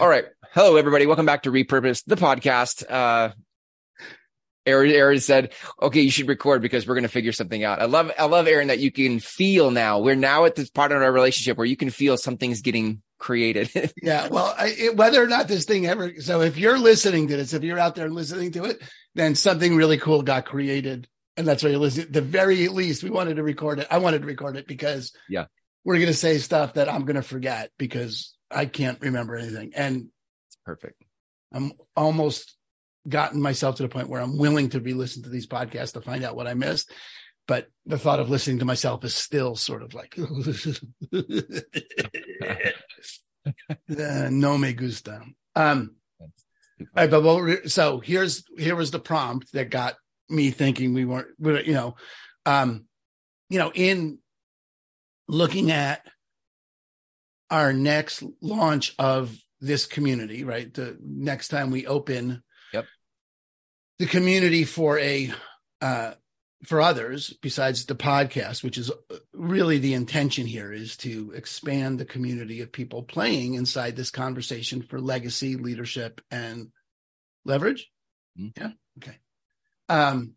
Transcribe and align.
All 0.00 0.08
right. 0.08 0.24
Hello, 0.52 0.76
everybody. 0.76 1.04
Welcome 1.04 1.26
back 1.26 1.42
to 1.42 1.52
Repurpose, 1.52 2.02
the 2.06 2.16
podcast. 2.16 2.82
Uh, 2.90 3.34
Aaron, 4.64 4.90
Aaron 4.90 5.20
said, 5.20 5.52
okay, 5.82 6.00
you 6.00 6.10
should 6.10 6.28
record 6.28 6.62
because 6.62 6.86
we're 6.86 6.94
going 6.94 7.02
to 7.02 7.10
figure 7.10 7.32
something 7.32 7.62
out. 7.62 7.78
I 7.78 7.84
love, 7.84 8.10
I 8.18 8.24
love 8.24 8.46
Aaron 8.46 8.68
that 8.68 8.78
you 8.78 8.90
can 8.90 9.20
feel 9.20 9.70
now. 9.70 9.98
We're 9.98 10.14
now 10.14 10.46
at 10.46 10.54
this 10.54 10.70
part 10.70 10.92
of 10.92 11.02
our 11.02 11.12
relationship 11.12 11.58
where 11.58 11.66
you 11.66 11.76
can 11.76 11.90
feel 11.90 12.16
something's 12.16 12.62
getting 12.62 13.02
created. 13.18 13.70
yeah. 14.02 14.28
Well, 14.28 14.54
I, 14.58 14.68
it, 14.68 14.96
whether 14.96 15.22
or 15.22 15.26
not 15.26 15.46
this 15.46 15.66
thing 15.66 15.84
ever, 15.84 16.18
so 16.22 16.40
if 16.40 16.56
you're 16.56 16.78
listening 16.78 17.28
to 17.28 17.36
this, 17.36 17.52
if 17.52 17.62
you're 17.62 17.78
out 17.78 17.94
there 17.94 18.08
listening 18.08 18.52
to 18.52 18.64
it, 18.64 18.80
then 19.14 19.34
something 19.34 19.76
really 19.76 19.98
cool 19.98 20.22
got 20.22 20.46
created. 20.46 21.06
And 21.36 21.46
that's 21.46 21.62
why 21.62 21.68
you're 21.68 21.78
listening. 21.78 22.12
The 22.12 22.22
very 22.22 22.66
least, 22.68 23.04
we 23.04 23.10
wanted 23.10 23.36
to 23.36 23.42
record 23.42 23.78
it. 23.78 23.88
I 23.90 23.98
wanted 23.98 24.22
to 24.22 24.26
record 24.26 24.56
it 24.56 24.66
because 24.66 25.12
yeah, 25.28 25.46
we're 25.84 25.96
going 25.96 26.06
to 26.06 26.14
say 26.14 26.38
stuff 26.38 26.74
that 26.74 26.88
I'm 26.88 27.04
going 27.04 27.16
to 27.16 27.22
forget 27.22 27.70
because 27.76 28.34
I 28.54 28.66
can't 28.66 29.00
remember 29.00 29.36
anything. 29.36 29.72
And 29.74 30.08
it's 30.48 30.58
perfect. 30.64 31.02
I'm 31.52 31.72
almost 31.96 32.56
gotten 33.08 33.40
myself 33.40 33.76
to 33.76 33.82
the 33.82 33.88
point 33.88 34.08
where 34.08 34.20
I'm 34.20 34.38
willing 34.38 34.70
to 34.70 34.80
re-listen 34.80 35.22
to 35.24 35.28
these 35.28 35.46
podcasts 35.46 35.92
to 35.94 36.00
find 36.00 36.24
out 36.24 36.36
what 36.36 36.46
I 36.46 36.54
missed. 36.54 36.90
But 37.48 37.66
the 37.86 37.98
thought 37.98 38.20
of 38.20 38.30
listening 38.30 38.60
to 38.60 38.64
myself 38.64 39.04
is 39.04 39.14
still 39.14 39.56
sort 39.56 39.82
of 39.82 39.94
like, 39.94 40.16
uh, 40.18 40.24
no 44.30 44.56
me 44.56 44.72
gusta. 44.72 45.22
Um, 45.56 45.96
right, 46.94 47.10
but 47.10 47.22
well, 47.22 47.56
so 47.66 48.00
here's 48.00 48.44
here 48.56 48.76
was 48.76 48.92
the 48.92 49.00
prompt 49.00 49.52
that 49.52 49.70
got 49.70 49.96
me 50.28 50.50
thinking 50.50 50.94
we 50.94 51.04
weren't, 51.04 51.28
you 51.66 51.74
know, 51.74 51.96
um, 52.46 52.84
you 53.50 53.58
know, 53.58 53.72
in 53.74 54.18
looking 55.28 55.70
at 55.72 56.06
our 57.52 57.72
next 57.72 58.24
launch 58.40 58.94
of 58.98 59.36
this 59.60 59.84
community, 59.86 60.42
right? 60.42 60.72
The 60.72 60.96
next 61.00 61.48
time 61.48 61.70
we 61.70 61.86
open 61.86 62.42
yep. 62.72 62.86
the 63.98 64.06
community 64.06 64.64
for 64.64 64.98
a 64.98 65.30
uh, 65.82 66.14
for 66.64 66.80
others 66.80 67.34
besides 67.42 67.84
the 67.84 67.94
podcast, 67.94 68.64
which 68.64 68.78
is 68.78 68.90
really 69.34 69.78
the 69.78 69.94
intention 69.94 70.46
here 70.46 70.72
is 70.72 70.96
to 70.98 71.32
expand 71.36 71.98
the 71.98 72.04
community 72.06 72.62
of 72.62 72.72
people 72.72 73.02
playing 73.02 73.54
inside 73.54 73.96
this 73.96 74.10
conversation 74.10 74.80
for 74.80 74.98
legacy, 74.98 75.56
leadership, 75.56 76.22
and 76.30 76.68
leverage. 77.44 77.90
Mm-hmm. 78.38 78.62
Yeah. 78.62 78.70
Okay. 78.98 79.18
Um, 79.88 80.32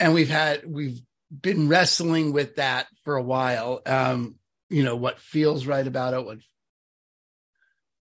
and 0.00 0.14
we've 0.14 0.30
had 0.30 0.62
we've 0.66 1.00
been 1.30 1.68
wrestling 1.68 2.32
with 2.32 2.56
that 2.56 2.86
for 3.04 3.16
a 3.16 3.22
while. 3.22 3.82
Um, 3.84 4.36
you 4.68 4.82
know 4.82 4.96
what 4.96 5.20
feels 5.20 5.66
right 5.66 5.86
about 5.86 6.14
it 6.14 6.24
what 6.24 6.38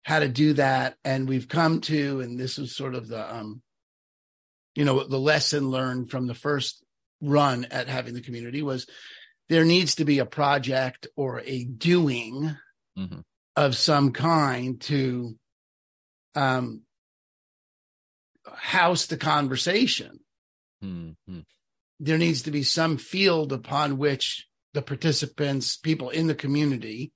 how 0.03 0.19
to 0.19 0.29
do 0.29 0.53
that 0.53 0.95
and 1.03 1.27
we've 1.27 1.49
come 1.49 1.81
to 1.81 2.21
and 2.21 2.39
this 2.39 2.57
is 2.57 2.75
sort 2.75 2.95
of 2.95 3.07
the 3.07 3.35
um 3.35 3.61
you 4.75 4.85
know 4.85 5.03
the 5.05 5.19
lesson 5.19 5.69
learned 5.69 6.09
from 6.09 6.27
the 6.27 6.33
first 6.33 6.83
run 7.21 7.65
at 7.71 7.87
having 7.87 8.13
the 8.13 8.21
community 8.21 8.61
was 8.61 8.87
there 9.49 9.65
needs 9.65 9.95
to 9.95 10.05
be 10.05 10.19
a 10.19 10.25
project 10.25 11.07
or 11.15 11.41
a 11.45 11.63
doing 11.63 12.55
mm-hmm. 12.97 13.19
of 13.55 13.75
some 13.75 14.13
kind 14.13 14.79
to 14.79 15.35
um 16.35 16.83
house 18.53 19.07
the 19.07 19.17
conversation 19.17 20.19
mm-hmm. 20.81 21.39
there 21.99 22.17
needs 22.17 22.43
to 22.43 22.51
be 22.51 22.63
some 22.63 22.97
field 22.97 23.51
upon 23.51 23.97
which 23.97 24.47
the 24.73 24.81
participants, 24.81 25.77
people 25.77 26.09
in 26.09 26.27
the 26.27 26.35
community 26.35 27.11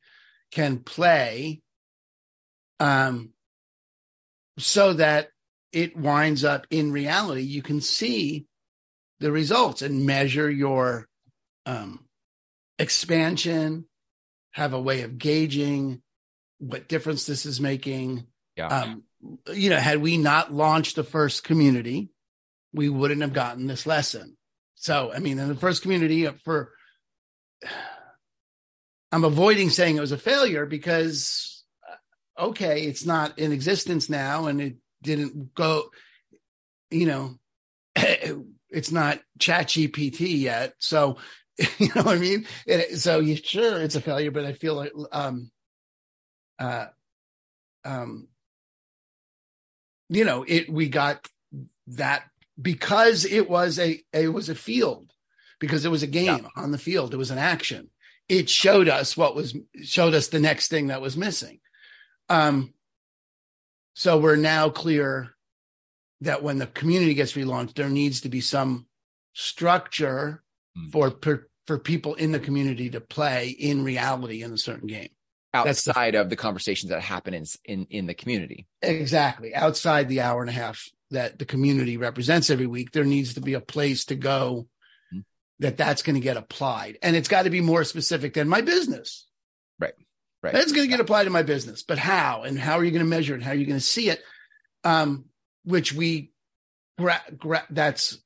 can 0.52 0.80
play 0.80 1.62
um, 2.80 3.32
so 4.58 4.94
that 4.94 5.30
it 5.72 5.96
winds 5.96 6.44
up 6.44 6.68
in 6.70 6.92
reality. 6.92 7.44
You 7.44 7.62
can 7.62 7.82
see 7.82 8.46
the 9.20 9.32
results 9.32 9.82
and 9.82 10.06
measure 10.06 10.50
your 10.50 11.08
um, 11.66 12.06
expansion, 12.80 13.86
have 14.52 14.74
a 14.74 14.82
way 14.82 15.04
of 15.04 15.18
gauging 15.18 16.02
what 16.58 16.90
difference 16.90 17.26
this 17.26 17.46
is 17.46 17.62
making. 17.62 18.26
Yeah. 18.58 18.68
Um, 18.68 19.04
you 19.54 19.70
know, 19.70 19.78
had 19.78 20.00
we 20.00 20.18
not 20.18 20.52
launched 20.52 20.96
the 20.96 21.04
first 21.04 21.44
community, 21.44 22.10
we 22.74 22.90
wouldn't 22.90 23.22
have 23.22 23.34
gotten 23.34 23.68
this 23.68 23.86
lesson. 23.86 24.38
So, 24.76 25.12
I 25.14 25.20
mean, 25.20 25.38
in 25.38 25.48
the 25.48 25.56
first 25.56 25.84
community 25.84 26.26
for 26.44 26.72
I'm 29.12 29.24
avoiding 29.24 29.70
saying 29.70 29.98
it 29.98 30.02
was 30.02 30.14
a 30.14 30.18
failure 30.18 30.66
because 30.66 31.52
okay, 32.38 32.84
it's 32.84 33.06
not 33.06 33.38
in 33.38 33.52
existence 33.52 34.10
now 34.10 34.48
and 34.48 34.62
it 34.62 34.76
didn't 35.04 35.54
go, 35.54 35.90
you 36.90 37.06
know, 37.06 37.36
it's 38.70 38.92
not 38.92 39.20
ChatGPT 39.40 40.40
yet. 40.40 40.74
So, 40.80 41.18
you 41.78 41.90
know 41.96 42.04
what 42.04 42.18
I 42.18 42.20
mean? 42.20 42.48
It, 42.66 43.00
so 43.00 43.20
you 43.20 43.36
sure 43.36 43.82
it's 43.82 43.96
a 43.96 44.02
failure, 44.02 44.32
but 44.32 44.46
I 44.46 44.54
feel 44.54 44.76
like, 44.76 44.92
um, 45.12 45.52
uh, 46.58 46.88
um, 47.84 48.28
you 50.10 50.26
know, 50.26 50.44
it, 50.48 50.70
we 50.70 50.90
got 50.90 51.28
that 51.88 52.24
because 52.62 53.26
it 53.26 53.50
was 53.50 53.80
a, 53.80 54.02
it 54.14 54.34
was 54.34 54.50
a 54.50 54.56
field 54.56 55.11
because 55.62 55.86
it 55.86 55.92
was 55.92 56.04
a 56.04 56.08
game 56.08 56.26
yeah. 56.26 56.50
on 56.58 56.72
the 56.72 56.78
field. 56.78 57.14
It 57.14 57.18
was 57.18 57.32
an 57.32 57.38
action. 57.38 57.90
It 58.28 58.50
showed 58.50 58.90
us 58.90 59.16
what 59.16 59.36
was 59.36 59.56
showed 59.84 60.14
us 60.14 60.28
the 60.28 60.40
next 60.40 60.68
thing 60.68 60.88
that 60.88 61.02
was 61.02 61.16
missing. 61.16 61.60
Um, 62.28 62.74
so 63.94 64.20
we're 64.20 64.36
now 64.36 64.70
clear 64.70 65.36
that 66.22 66.44
when 66.44 66.58
the 66.58 66.68
community 66.68 67.14
gets 67.14 67.34
relaunched, 67.34 67.76
there 67.76 67.90
needs 67.90 68.22
to 68.22 68.30
be 68.30 68.42
some 68.42 68.88
structure 69.34 70.44
mm-hmm. 70.78 70.90
for 70.90 71.12
per, 71.12 71.48
for 71.68 71.78
people 71.78 72.16
in 72.16 72.32
the 72.32 72.40
community 72.40 72.90
to 72.90 73.00
play 73.00 73.50
in 73.50 73.84
reality 73.84 74.44
in 74.44 74.52
a 74.52 74.58
certain 74.58 74.88
game 74.88 75.10
outside 75.54 76.14
the, 76.16 76.22
of 76.22 76.30
the 76.30 76.36
conversations 76.36 76.90
that 76.90 77.02
happen 77.02 77.34
in, 77.34 77.46
in 77.66 77.86
in 77.90 78.08
the 78.08 78.14
community. 78.14 78.66
Exactly, 78.82 79.54
outside 79.54 80.10
the 80.10 80.22
hour 80.22 80.42
and 80.42 80.50
a 80.50 80.54
half 80.54 80.90
that 81.12 81.38
the 81.38 81.46
community 81.46 81.98
represents 81.98 82.50
every 82.50 82.68
week, 82.68 82.92
there 82.92 83.04
needs 83.04 83.34
to 83.34 83.42
be 83.42 83.54
a 83.54 83.60
place 83.60 84.06
to 84.06 84.16
go 84.16 84.68
that 85.62 85.78
that's 85.78 86.02
going 86.02 86.16
to 86.16 86.20
get 86.20 86.38
applied. 86.38 86.98
And 87.02 87.16
it's 87.16 87.28
got 87.28 87.44
to 87.44 87.50
be 87.50 87.62
more 87.62 87.84
specific 87.84 88.34
than 88.34 88.50
my 88.50 88.62
business. 88.62 89.28
Right. 89.80 89.94
Right. 90.44 90.54
That's 90.54 90.72
going 90.72 90.86
to 90.86 90.92
get 90.92 91.00
applied 91.00 91.26
to 91.26 91.30
my 91.30 91.44
business, 91.44 91.84
but 91.84 92.00
how 92.00 92.42
and 92.42 92.58
how 92.60 92.80
are 92.80 92.84
you 92.84 92.90
going 92.90 93.06
to 93.06 93.10
measure 93.10 93.36
it? 93.36 93.44
How 93.44 93.52
are 93.52 93.56
you 93.56 93.68
going 93.68 93.80
to 93.80 93.86
see 93.86 94.10
it? 94.10 94.22
Um, 94.84 95.26
which 95.64 95.94
we, 95.94 96.32
gra- 96.98 97.22
gra- 97.38 97.68
that's, 97.70 98.18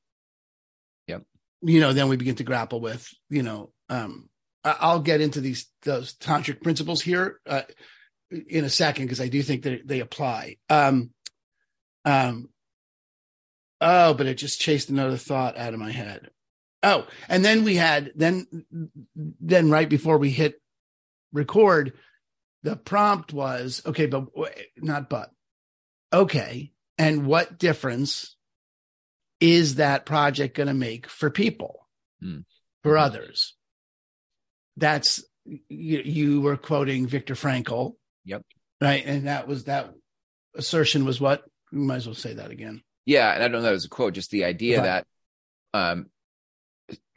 yep. 1.08 1.24
You 1.62 1.82
know, 1.82 1.92
then 1.92 2.08
we 2.08 2.16
begin 2.16 2.36
to 2.36 2.46
grapple 2.46 2.80
with, 2.80 3.14
you 3.30 3.44
know, 3.44 3.72
um, 3.90 4.30
I'll 4.64 5.02
get 5.02 5.20
into 5.20 5.42
these, 5.42 5.70
those 5.84 6.14
tantric 6.16 6.64
principles 6.64 7.02
here, 7.02 7.42
uh, 7.46 7.64
in 8.48 8.64
a 8.64 8.70
second, 8.70 9.06
because 9.06 9.22
I 9.22 9.28
do 9.28 9.44
think 9.44 9.64
that 9.64 9.86
they 9.86 10.00
apply. 10.00 10.56
Um, 10.70 11.12
um, 12.06 12.50
oh, 13.82 14.14
but 14.14 14.26
it 14.26 14.36
just 14.36 14.62
chased 14.62 14.90
another 14.90 15.18
thought 15.18 15.58
out 15.58 15.74
of 15.74 15.80
my 15.82 15.92
head. 15.92 16.30
Oh, 16.86 17.08
and 17.28 17.44
then 17.44 17.64
we 17.64 17.78
had 17.78 18.12
then 18.16 18.46
then 19.16 19.72
right 19.72 19.90
before 19.90 20.20
we 20.20 20.30
hit 20.30 20.62
record, 21.34 21.94
the 22.62 22.76
prompt 22.76 23.34
was 23.34 23.82
okay, 23.88 24.06
but 24.06 24.28
not 24.78 25.10
but 25.10 25.32
okay. 26.14 26.72
And 27.00 27.26
what 27.26 27.58
difference 27.58 28.38
is 29.40 29.76
that 29.76 30.06
project 30.06 30.56
going 30.56 30.68
to 30.68 30.76
make 30.76 31.08
for 31.08 31.32
people, 31.32 31.88
mm. 32.24 32.46
for 32.84 33.00
others? 33.00 33.56
That's 34.78 35.24
you, 35.46 36.02
you 36.06 36.42
were 36.42 36.56
quoting 36.56 37.08
Viktor 37.08 37.34
Frankl. 37.34 37.96
Yep. 38.26 38.44
Right. 38.80 39.04
And 39.04 39.26
that 39.26 39.48
was 39.48 39.64
that 39.64 39.92
assertion 40.56 41.04
was 41.04 41.20
what? 41.20 41.44
We 41.72 41.80
might 41.80 41.96
as 41.96 42.06
well 42.06 42.14
say 42.14 42.36
that 42.36 42.52
again. 42.52 42.84
Yeah. 43.08 43.34
And 43.34 43.44
I 43.44 43.48
don't 43.48 43.54
know 43.54 43.62
that 43.64 43.72
was 43.72 43.86
a 43.86 43.90
quote, 43.90 44.14
just 44.14 44.30
the 44.30 44.46
idea 44.46 44.84
that 44.84 45.08
um, 45.74 46.12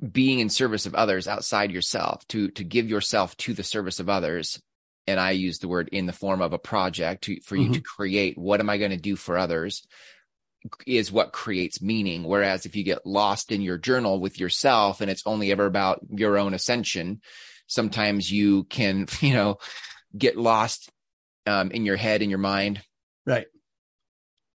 being 0.00 0.38
in 0.38 0.48
service 0.48 0.86
of 0.86 0.94
others 0.94 1.26
outside 1.26 1.72
yourself 1.72 2.26
to 2.28 2.48
to 2.50 2.62
give 2.62 2.88
yourself 2.88 3.36
to 3.36 3.52
the 3.52 3.64
service 3.64 3.98
of 3.98 4.08
others 4.08 4.60
and 5.06 5.18
i 5.18 5.32
use 5.32 5.58
the 5.58 5.68
word 5.68 5.88
in 5.90 6.06
the 6.06 6.12
form 6.12 6.40
of 6.40 6.52
a 6.52 6.58
project 6.58 7.24
to, 7.24 7.40
for 7.40 7.56
you 7.56 7.64
mm-hmm. 7.64 7.72
to 7.72 7.80
create 7.80 8.38
what 8.38 8.60
am 8.60 8.70
i 8.70 8.78
going 8.78 8.92
to 8.92 8.96
do 8.96 9.16
for 9.16 9.36
others 9.36 9.82
is 10.86 11.10
what 11.10 11.32
creates 11.32 11.82
meaning 11.82 12.22
whereas 12.22 12.64
if 12.64 12.76
you 12.76 12.84
get 12.84 13.06
lost 13.06 13.50
in 13.50 13.60
your 13.60 13.78
journal 13.78 14.20
with 14.20 14.38
yourself 14.38 15.00
and 15.00 15.10
it's 15.10 15.22
only 15.26 15.50
ever 15.50 15.66
about 15.66 16.00
your 16.10 16.38
own 16.38 16.54
ascension 16.54 17.20
sometimes 17.66 18.30
you 18.30 18.64
can 18.64 19.06
you 19.20 19.32
know 19.34 19.56
get 20.16 20.36
lost 20.36 20.90
um, 21.46 21.70
in 21.70 21.84
your 21.84 21.96
head 21.96 22.22
in 22.22 22.30
your 22.30 22.38
mind 22.38 22.80
right 23.26 23.46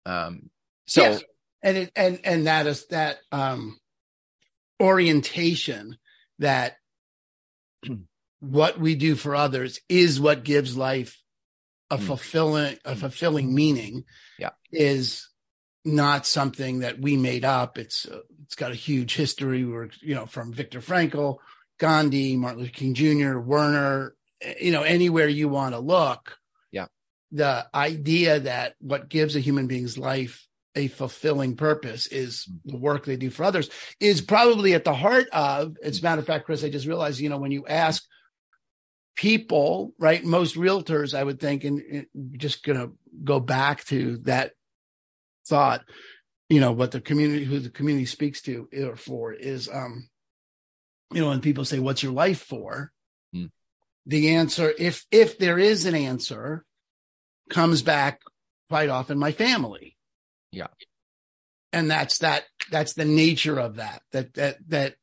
um 0.06 0.50
so 0.86 1.02
yes. 1.02 1.22
and 1.62 1.76
it 1.76 1.92
and 1.96 2.20
and 2.24 2.46
that 2.46 2.66
is 2.66 2.86
that 2.88 3.18
um 3.32 3.78
orientation 4.82 5.96
that 6.40 6.76
what 8.40 8.78
we 8.78 8.94
do 8.96 9.14
for 9.14 9.34
others 9.36 9.80
is 9.88 10.20
what 10.20 10.44
gives 10.44 10.76
life 10.76 11.18
a 11.90 11.98
Mm. 11.98 12.06
fulfilling 12.06 12.76
a 12.84 12.96
fulfilling 12.96 13.54
meaning 13.54 14.04
Yeah. 14.38 14.50
is 14.72 15.28
not 15.84 16.26
something 16.26 16.80
that 16.80 16.98
we 17.00 17.16
made 17.16 17.44
up 17.44 17.76
it's 17.76 18.06
uh, 18.06 18.20
it's 18.44 18.54
got 18.54 18.70
a 18.72 18.74
huge 18.76 19.14
history 19.14 19.64
we're 19.64 19.90
you 20.00 20.14
know 20.14 20.26
from 20.26 20.52
Viktor 20.52 20.80
Frankl 20.80 21.36
Gandhi 21.78 22.36
Martin 22.36 22.60
Luther 22.60 22.72
King 22.72 22.94
Jr 22.94 23.38
Werner 23.38 24.14
eh, 24.40 24.54
you 24.60 24.72
know 24.72 24.82
anywhere 24.82 25.28
you 25.28 25.48
want 25.48 25.74
to 25.74 25.80
look 25.80 26.38
Yeah. 26.72 26.86
the 27.30 27.66
idea 27.74 28.40
that 28.40 28.74
what 28.80 29.08
gives 29.10 29.36
a 29.36 29.40
human 29.40 29.66
being's 29.66 29.98
life 29.98 30.46
a 30.74 30.88
fulfilling 30.88 31.56
purpose 31.56 32.06
is 32.06 32.46
Mm. 32.50 32.72
the 32.72 32.76
work 32.78 33.04
they 33.04 33.16
do 33.16 33.30
for 33.30 33.44
others 33.44 33.68
is 34.00 34.20
probably 34.20 34.74
at 34.74 34.84
the 34.84 34.94
heart 34.94 35.28
of 35.32 35.76
as 35.82 36.00
a 36.00 36.02
matter 36.02 36.20
of 36.20 36.26
fact 36.26 36.46
chris 36.46 36.64
i 36.64 36.70
just 36.70 36.86
realized 36.86 37.20
you 37.20 37.28
know 37.28 37.38
when 37.38 37.52
you 37.52 37.66
ask 37.66 38.02
people 39.16 39.92
right 39.98 40.24
most 40.24 40.56
realtors 40.56 41.12
i 41.16 41.22
would 41.22 41.38
think 41.38 41.64
and, 41.64 41.80
and 41.80 42.06
just 42.38 42.64
gonna 42.64 42.88
go 43.22 43.38
back 43.38 43.84
to 43.84 44.16
that 44.22 44.52
thought 45.46 45.84
you 46.48 46.60
know 46.60 46.72
what 46.72 46.90
the 46.92 47.00
community 47.00 47.44
who 47.44 47.58
the 47.58 47.68
community 47.70 48.06
speaks 48.06 48.40
to 48.40 48.68
or 48.74 48.96
for 48.96 49.32
is 49.32 49.68
um 49.70 50.08
you 51.12 51.20
know 51.20 51.28
when 51.28 51.40
people 51.42 51.64
say 51.64 51.78
what's 51.78 52.02
your 52.02 52.12
life 52.12 52.40
for 52.40 52.90
Hmm. 53.34 53.46
the 54.06 54.34
answer 54.36 54.72
if 54.78 55.04
if 55.10 55.36
there 55.38 55.58
is 55.58 55.84
an 55.84 55.94
answer 55.94 56.64
comes 57.50 57.82
back 57.82 58.20
quite 58.70 58.88
often 58.88 59.18
my 59.18 59.32
family 59.32 59.96
Yeah. 60.52 60.68
and 61.72 61.90
that's 61.90 62.18
that 62.18 62.44
that's 62.70 62.92
the 62.92 63.04
nature 63.06 63.58
of 63.58 63.76
that 63.76 64.02
that 64.12 64.34
that 64.34 64.56
that 64.68 64.94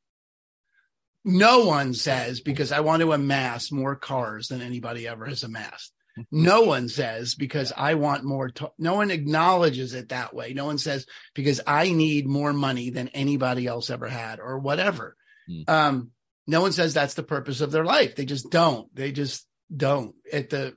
no 1.26 1.66
one 1.66 1.94
says 1.94 2.40
because 2.40 2.72
i 2.72 2.80
want 2.80 3.02
to 3.02 3.12
amass 3.14 3.72
more 3.72 3.96
cars 3.96 4.48
than 4.48 4.62
anybody 4.62 5.08
ever 5.08 5.26
has 5.26 5.44
amassed. 5.44 5.94
No 6.32 6.62
one 6.64 6.90
says 6.90 7.36
because 7.36 7.72
i 7.76 7.94
want 7.96 8.24
more 8.24 8.50
to- 8.50 8.72
no 8.78 8.96
one 8.96 9.10
acknowledges 9.12 9.94
it 9.94 10.10
that 10.10 10.34
way. 10.34 10.54
No 10.54 10.66
one 10.66 10.78
says 10.78 11.06
because 11.34 11.62
i 11.66 11.92
need 11.92 12.28
more 12.28 12.54
money 12.54 12.90
than 12.90 13.08
anybody 13.10 13.68
else 13.68 13.90
ever 13.90 14.08
had 14.08 14.40
or 14.40 14.60
whatever. 14.60 15.16
Hmm. 15.48 15.62
um 15.68 16.12
no 16.48 16.62
one 16.62 16.72
says 16.72 16.94
that's 16.94 17.14
the 17.14 17.24
purpose 17.24 17.62
of 17.62 17.72
their 17.72 17.86
life. 17.86 18.16
They 18.16 18.26
just 18.26 18.50
don't. 18.50 18.94
They 18.96 19.12
just 19.12 19.46
don't. 19.76 20.16
At 20.34 20.50
the 20.50 20.76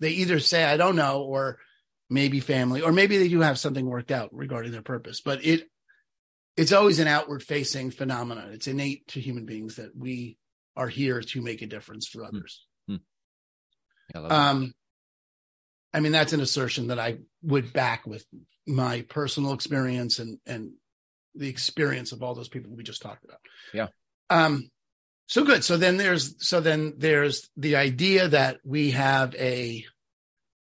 they 0.00 0.10
either 0.10 0.38
say 0.38 0.62
i 0.64 0.76
don't 0.76 0.96
know 0.96 1.22
or 1.22 1.58
maybe 2.10 2.40
family 2.40 2.80
or 2.80 2.92
maybe 2.92 3.18
they 3.18 3.28
do 3.28 3.40
have 3.40 3.58
something 3.58 3.86
worked 3.86 4.10
out 4.10 4.30
regarding 4.32 4.72
their 4.72 4.82
purpose 4.82 5.20
but 5.20 5.44
it 5.44 5.68
it's 6.56 6.72
always 6.72 6.98
an 6.98 7.06
outward 7.06 7.40
facing 7.40 7.92
phenomenon. 7.92 8.50
It's 8.50 8.66
innate 8.66 9.06
to 9.08 9.20
human 9.20 9.46
beings 9.46 9.76
that 9.76 9.96
we 9.96 10.38
are 10.76 10.88
here 10.88 11.20
to 11.20 11.40
make 11.40 11.62
a 11.62 11.66
difference 11.66 12.08
for 12.08 12.24
others. 12.24 12.66
I 12.90 14.18
love 14.18 14.30
that. 14.30 14.34
um 14.34 14.74
i 15.94 16.00
mean 16.00 16.12
that's 16.12 16.32
an 16.32 16.40
assertion 16.40 16.88
that 16.88 16.98
i 16.98 17.18
would 17.42 17.72
back 17.72 18.06
with 18.06 18.24
my 18.66 19.02
personal 19.02 19.52
experience 19.52 20.18
and 20.18 20.38
and 20.46 20.72
the 21.34 21.48
experience 21.48 22.12
of 22.12 22.22
all 22.22 22.34
those 22.34 22.48
people 22.48 22.74
we 22.74 22.82
just 22.82 23.02
talked 23.02 23.24
about. 23.24 23.38
Yeah. 23.72 23.88
um 24.30 24.68
so 25.28 25.44
good. 25.44 25.62
So 25.62 25.76
then 25.76 25.98
there's 25.98 26.34
so 26.46 26.60
then 26.60 26.94
there's 26.96 27.50
the 27.56 27.76
idea 27.76 28.28
that 28.28 28.58
we 28.64 28.92
have 28.92 29.34
a 29.36 29.84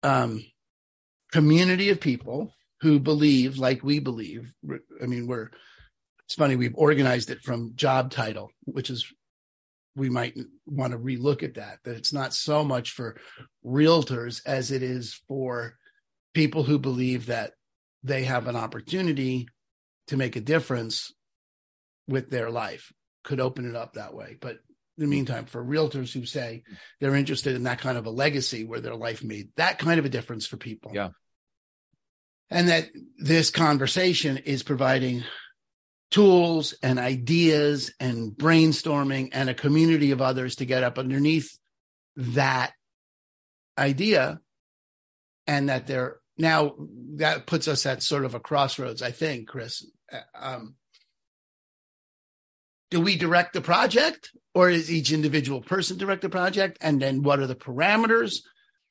um 0.04 0.44
community 1.32 1.90
of 1.90 2.00
people 2.00 2.54
who 2.82 3.00
believe 3.00 3.58
like 3.58 3.84
we 3.84 4.00
believe 4.00 4.54
i 5.02 5.06
mean 5.06 5.28
we're 5.28 5.50
it's 6.26 6.36
funny 6.36 6.56
we've 6.56 6.76
organized 6.76 7.30
it 7.30 7.42
from 7.42 7.74
job 7.76 8.12
title 8.12 8.52
which 8.66 8.90
is 8.90 9.12
we 9.98 10.10
might 10.10 10.38
want 10.68 10.94
to 10.94 11.00
relook 11.00 11.42
at 11.42 11.56
that 11.56 11.80
that 11.84 11.98
it's 11.98 12.14
not 12.14 12.34
so 12.34 12.64
much 12.64 12.92
for 12.92 13.18
realtors 13.66 14.42
as 14.46 14.72
it 14.72 14.84
is 14.84 15.20
for 15.28 15.76
people 16.34 16.64
who 16.64 16.78
believe 16.78 17.26
that 17.26 17.54
they 18.04 18.24
have 18.24 18.48
an 18.48 18.56
opportunity 18.56 19.48
to 20.06 20.16
make 20.16 20.36
a 20.36 20.42
difference 20.42 21.12
with 22.08 22.30
their 22.30 22.52
life. 22.52 22.94
Could 23.24 23.40
open 23.42 23.68
it 23.68 23.76
up 23.76 23.94
that 23.94 24.14
way 24.14 24.38
but 24.40 24.60
in 24.98 25.04
the 25.04 25.08
meantime 25.10 25.46
for 25.46 25.64
realtors 25.64 26.12
who 26.12 26.26
say 26.26 26.64
they're 27.00 27.16
interested 27.16 27.56
in 27.56 27.64
that 27.64 27.80
kind 27.80 27.98
of 27.98 28.06
a 28.06 28.10
legacy 28.12 28.64
where 28.64 28.80
their 28.82 28.96
life 28.96 29.24
made 29.24 29.50
that 29.56 29.78
kind 29.80 30.00
of 30.00 30.06
a 30.06 30.10
difference 30.10 30.48
for 30.48 30.58
people 30.58 30.92
Yeah. 30.94 31.10
and 32.50 32.70
that 32.70 32.90
this 33.18 33.50
conversation 33.52 34.38
is 34.38 34.64
providing 34.64 35.24
tools 36.10 36.74
and 36.82 36.98
ideas 37.00 37.92
and 38.00 38.32
brainstorming 38.32 39.30
and 39.34 39.50
a 39.50 39.54
community 39.54 40.12
of 40.12 40.22
others 40.22 40.56
to 40.56 40.66
get 40.66 40.84
up 40.84 40.98
underneath 40.98 41.58
that 42.16 42.72
idea 43.78 44.40
and 45.46 45.70
that 45.70 45.86
they're 45.86 46.18
now 46.38 46.74
that 47.16 47.46
puts 47.46 47.68
us 47.68 47.86
at 47.86 48.02
sort 48.02 48.26
of 48.26 48.34
a 48.36 48.40
crossroads 48.40 49.02
i 49.02 49.12
think 49.12 49.48
chris 49.48 49.86
Uh, 50.12 50.20
um, 50.34 50.76
do 52.89 53.01
we 53.01 53.18
direct 53.18 53.54
the 53.54 53.62
project 53.62 54.31
or 54.54 54.69
is 54.69 54.92
each 54.92 55.12
individual 55.12 55.62
person 55.62 55.98
direct 55.98 56.22
the 56.22 56.30
project? 56.30 56.78
And 56.81 57.01
then 57.01 57.22
what 57.24 57.39
are 57.39 57.48
the 57.48 57.56
parameters 57.56 58.39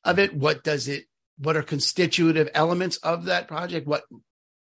of 0.04 0.18
it? 0.18 0.34
What 0.34 0.62
does 0.62 0.88
it 0.88 1.04
what 1.38 1.56
are 1.56 1.62
constitutive 1.62 2.48
elements 2.54 2.96
of 2.98 3.24
that 3.26 3.48
project? 3.48 3.86
What 3.86 4.04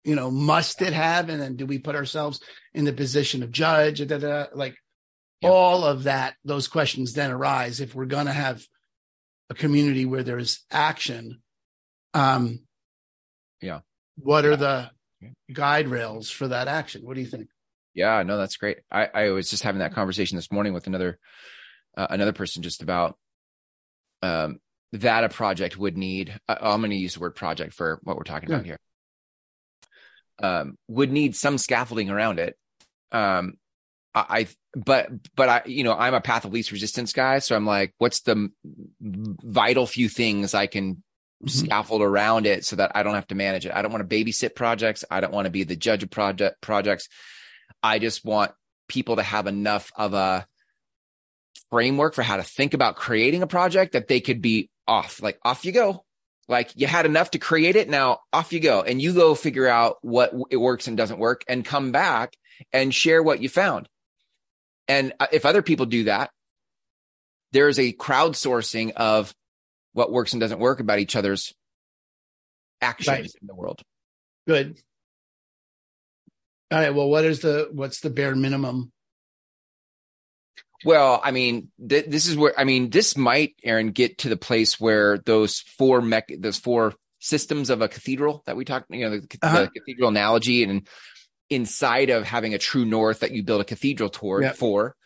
you 0.04 0.14
know 0.14 0.30
must 0.30 0.82
it 0.82 0.92
have? 0.92 1.28
And 1.28 1.40
then 1.40 1.56
do 1.56 1.66
we 1.66 1.78
put 1.78 1.96
ourselves 1.96 2.40
in 2.74 2.84
the 2.84 2.92
position 2.92 3.42
of 3.42 3.50
judge? 3.50 3.98
Da, 3.98 4.06
da, 4.06 4.18
da, 4.18 4.46
like 4.54 4.76
Yeah. 5.40 5.50
all 5.50 5.84
of 5.84 6.04
that 6.04 6.34
those 6.44 6.68
questions 6.68 7.12
then 7.12 7.30
arise 7.30 7.80
if 7.80 7.94
we're 7.94 8.06
going 8.06 8.26
to 8.26 8.32
have 8.32 8.62
a 9.48 9.54
community 9.54 10.04
where 10.06 10.22
there's 10.22 10.64
action. 10.70 11.42
Um 12.14 12.66
Yeah. 13.60 13.80
what 14.16 14.44
are 14.44 14.56
the 14.56 14.90
Yeah. 15.20 15.30
guide 15.52 15.88
rails 15.88 16.30
for 16.30 16.48
that 16.48 16.66
action? 16.68 17.02
What 17.04 17.14
do 17.14 17.20
you 17.20 17.26
think 17.26 17.48
Yeah, 17.94 18.22
no, 18.22 18.36
that's 18.38 18.56
great. 18.56 18.78
I, 18.90 19.08
I 19.12 19.30
was 19.30 19.50
just 19.50 19.62
having 19.62 19.80
that 19.80 19.94
conversation 19.94 20.36
this 20.36 20.52
morning 20.52 20.72
with 20.72 20.86
another 20.86 21.18
uh, 21.96 22.06
another 22.10 22.32
person 22.32 22.62
just 22.62 22.82
about 22.82 23.18
um, 24.22 24.58
that 24.92 25.24
a 25.24 25.28
project 25.28 25.76
would 25.76 25.96
need. 25.96 26.38
Uh, 26.48 26.56
I'm 26.60 26.80
going 26.80 26.90
to 26.90 26.96
use 26.96 27.14
the 27.14 27.20
word 27.20 27.34
project 27.34 27.74
for 27.74 28.00
what 28.02 28.16
we're 28.16 28.22
talking 28.22 28.50
about 28.50 28.64
here. 28.64 28.78
Um, 30.42 30.78
would 30.88 31.12
need 31.12 31.36
some 31.36 31.58
scaffolding 31.58 32.10
around 32.10 32.38
it. 32.38 32.56
Um, 33.12 33.54
I, 34.14 34.24
I, 34.28 34.46
but 34.74 35.10
but 35.34 35.48
I, 35.48 35.62
you 35.66 35.84
know, 35.84 35.94
I'm 35.94 36.14
a 36.14 36.20
path 36.20 36.44
of 36.44 36.52
least 36.52 36.72
resistance 36.72 37.12
guy, 37.12 37.40
so 37.40 37.56
I'm 37.56 37.66
like, 37.66 37.92
what's 37.98 38.20
the 38.20 38.50
vital 39.00 39.86
few 39.86 40.08
things 40.08 40.54
I 40.54 40.66
can 40.66 41.02
Mhm. 41.42 41.48
scaffold 41.48 42.02
around 42.02 42.44
it 42.44 42.66
so 42.66 42.76
that 42.76 42.92
I 42.94 43.02
don't 43.02 43.14
have 43.14 43.28
to 43.28 43.34
manage 43.34 43.64
it. 43.64 43.72
I 43.74 43.80
don't 43.80 43.92
want 43.92 44.06
to 44.06 44.14
babysit 44.16 44.54
projects. 44.54 45.06
I 45.10 45.20
don't 45.20 45.32
want 45.32 45.46
to 45.46 45.50
be 45.50 45.64
the 45.64 45.74
judge 45.74 46.02
of 46.02 46.10
project 46.10 46.60
projects. 46.60 47.08
I 47.82 47.98
just 47.98 48.24
want 48.24 48.52
people 48.88 49.16
to 49.16 49.22
have 49.22 49.46
enough 49.46 49.90
of 49.96 50.14
a 50.14 50.46
framework 51.70 52.14
for 52.14 52.22
how 52.22 52.36
to 52.36 52.42
think 52.42 52.74
about 52.74 52.96
creating 52.96 53.42
a 53.42 53.46
project 53.46 53.92
that 53.92 54.08
they 54.08 54.20
could 54.20 54.42
be 54.42 54.68
off, 54.86 55.22
like 55.22 55.38
off 55.44 55.64
you 55.64 55.72
go. 55.72 56.04
Like 56.48 56.72
you 56.74 56.88
had 56.88 57.06
enough 57.06 57.30
to 57.32 57.38
create 57.38 57.76
it. 57.76 57.88
Now 57.88 58.18
off 58.32 58.52
you 58.52 58.58
go 58.58 58.82
and 58.82 59.00
you 59.00 59.12
go 59.14 59.36
figure 59.36 59.68
out 59.68 59.98
what 60.02 60.32
it 60.50 60.56
works 60.56 60.88
and 60.88 60.96
doesn't 60.96 61.20
work 61.20 61.44
and 61.48 61.64
come 61.64 61.92
back 61.92 62.34
and 62.72 62.92
share 62.92 63.22
what 63.22 63.40
you 63.40 63.48
found. 63.48 63.88
And 64.88 65.12
uh, 65.20 65.28
if 65.30 65.46
other 65.46 65.62
people 65.62 65.86
do 65.86 66.04
that, 66.04 66.30
there's 67.52 67.78
a 67.78 67.92
crowdsourcing 67.92 68.92
of 68.92 69.32
what 69.92 70.10
works 70.10 70.32
and 70.32 70.40
doesn't 70.40 70.58
work 70.58 70.80
about 70.80 70.98
each 70.98 71.14
other's 71.14 71.54
actions 72.80 73.08
Right. 73.08 73.30
in 73.40 73.46
the 73.46 73.54
world. 73.54 73.80
good 74.46 74.76
all 76.72 76.78
right 76.78 76.94
well 76.94 77.08
what 77.08 77.24
is 77.24 77.40
the 77.40 77.68
what's 77.72 78.00
the 78.00 78.10
bare 78.10 78.34
minimum 78.34 78.90
Well, 80.84 81.20
I 81.22 81.30
mean, 81.30 81.68
th- 81.86 82.06
this 82.06 82.26
is 82.26 82.36
where 82.38 82.58
I 82.58 82.64
mean, 82.64 82.88
this 82.88 83.14
might, 83.14 83.54
Aaron, 83.62 83.90
get 83.90 84.18
to 84.18 84.30
the 84.30 84.36
place 84.38 84.80
where 84.80 85.18
those 85.18 85.60
four 85.60 86.00
mech, 86.00 86.28
those 86.38 86.56
four 86.58 86.94
systems 87.18 87.68
of 87.68 87.82
a 87.82 87.88
cathedral 87.88 88.42
that 88.46 88.56
we 88.56 88.64
talked, 88.64 88.86
you 88.90 89.00
know, 89.04 89.18
the, 89.20 89.38
Uh-huh. 89.42 89.60
the 89.64 89.70
cathedral 89.78 90.08
analogy, 90.08 90.62
and 90.64 90.88
inside 91.50 92.08
of 92.08 92.24
having 92.24 92.54
a 92.54 92.58
true 92.58 92.86
north 92.86 93.20
that 93.20 93.32
you 93.32 93.42
build 93.42 93.60
a 93.60 93.64
cathedral 93.64 94.08
toward 94.08 94.44
Yep. 94.44 94.56
for. 94.56 94.96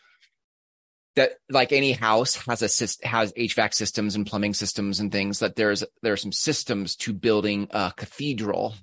That, 1.17 1.31
like 1.49 1.73
any 1.73 1.91
house, 1.91 2.35
has 2.45 2.61
a 2.61 3.07
has 3.07 3.33
HVAC 3.33 3.73
systems 3.73 4.15
and 4.15 4.25
plumbing 4.25 4.53
systems 4.53 5.01
and 5.01 5.11
things. 5.11 5.39
That 5.39 5.57
there's 5.57 5.83
there 6.01 6.13
are 6.13 6.17
some 6.17 6.31
systems 6.31 6.95
to 7.03 7.11
building 7.11 7.67
a 7.71 7.91
cathedral 7.95 8.75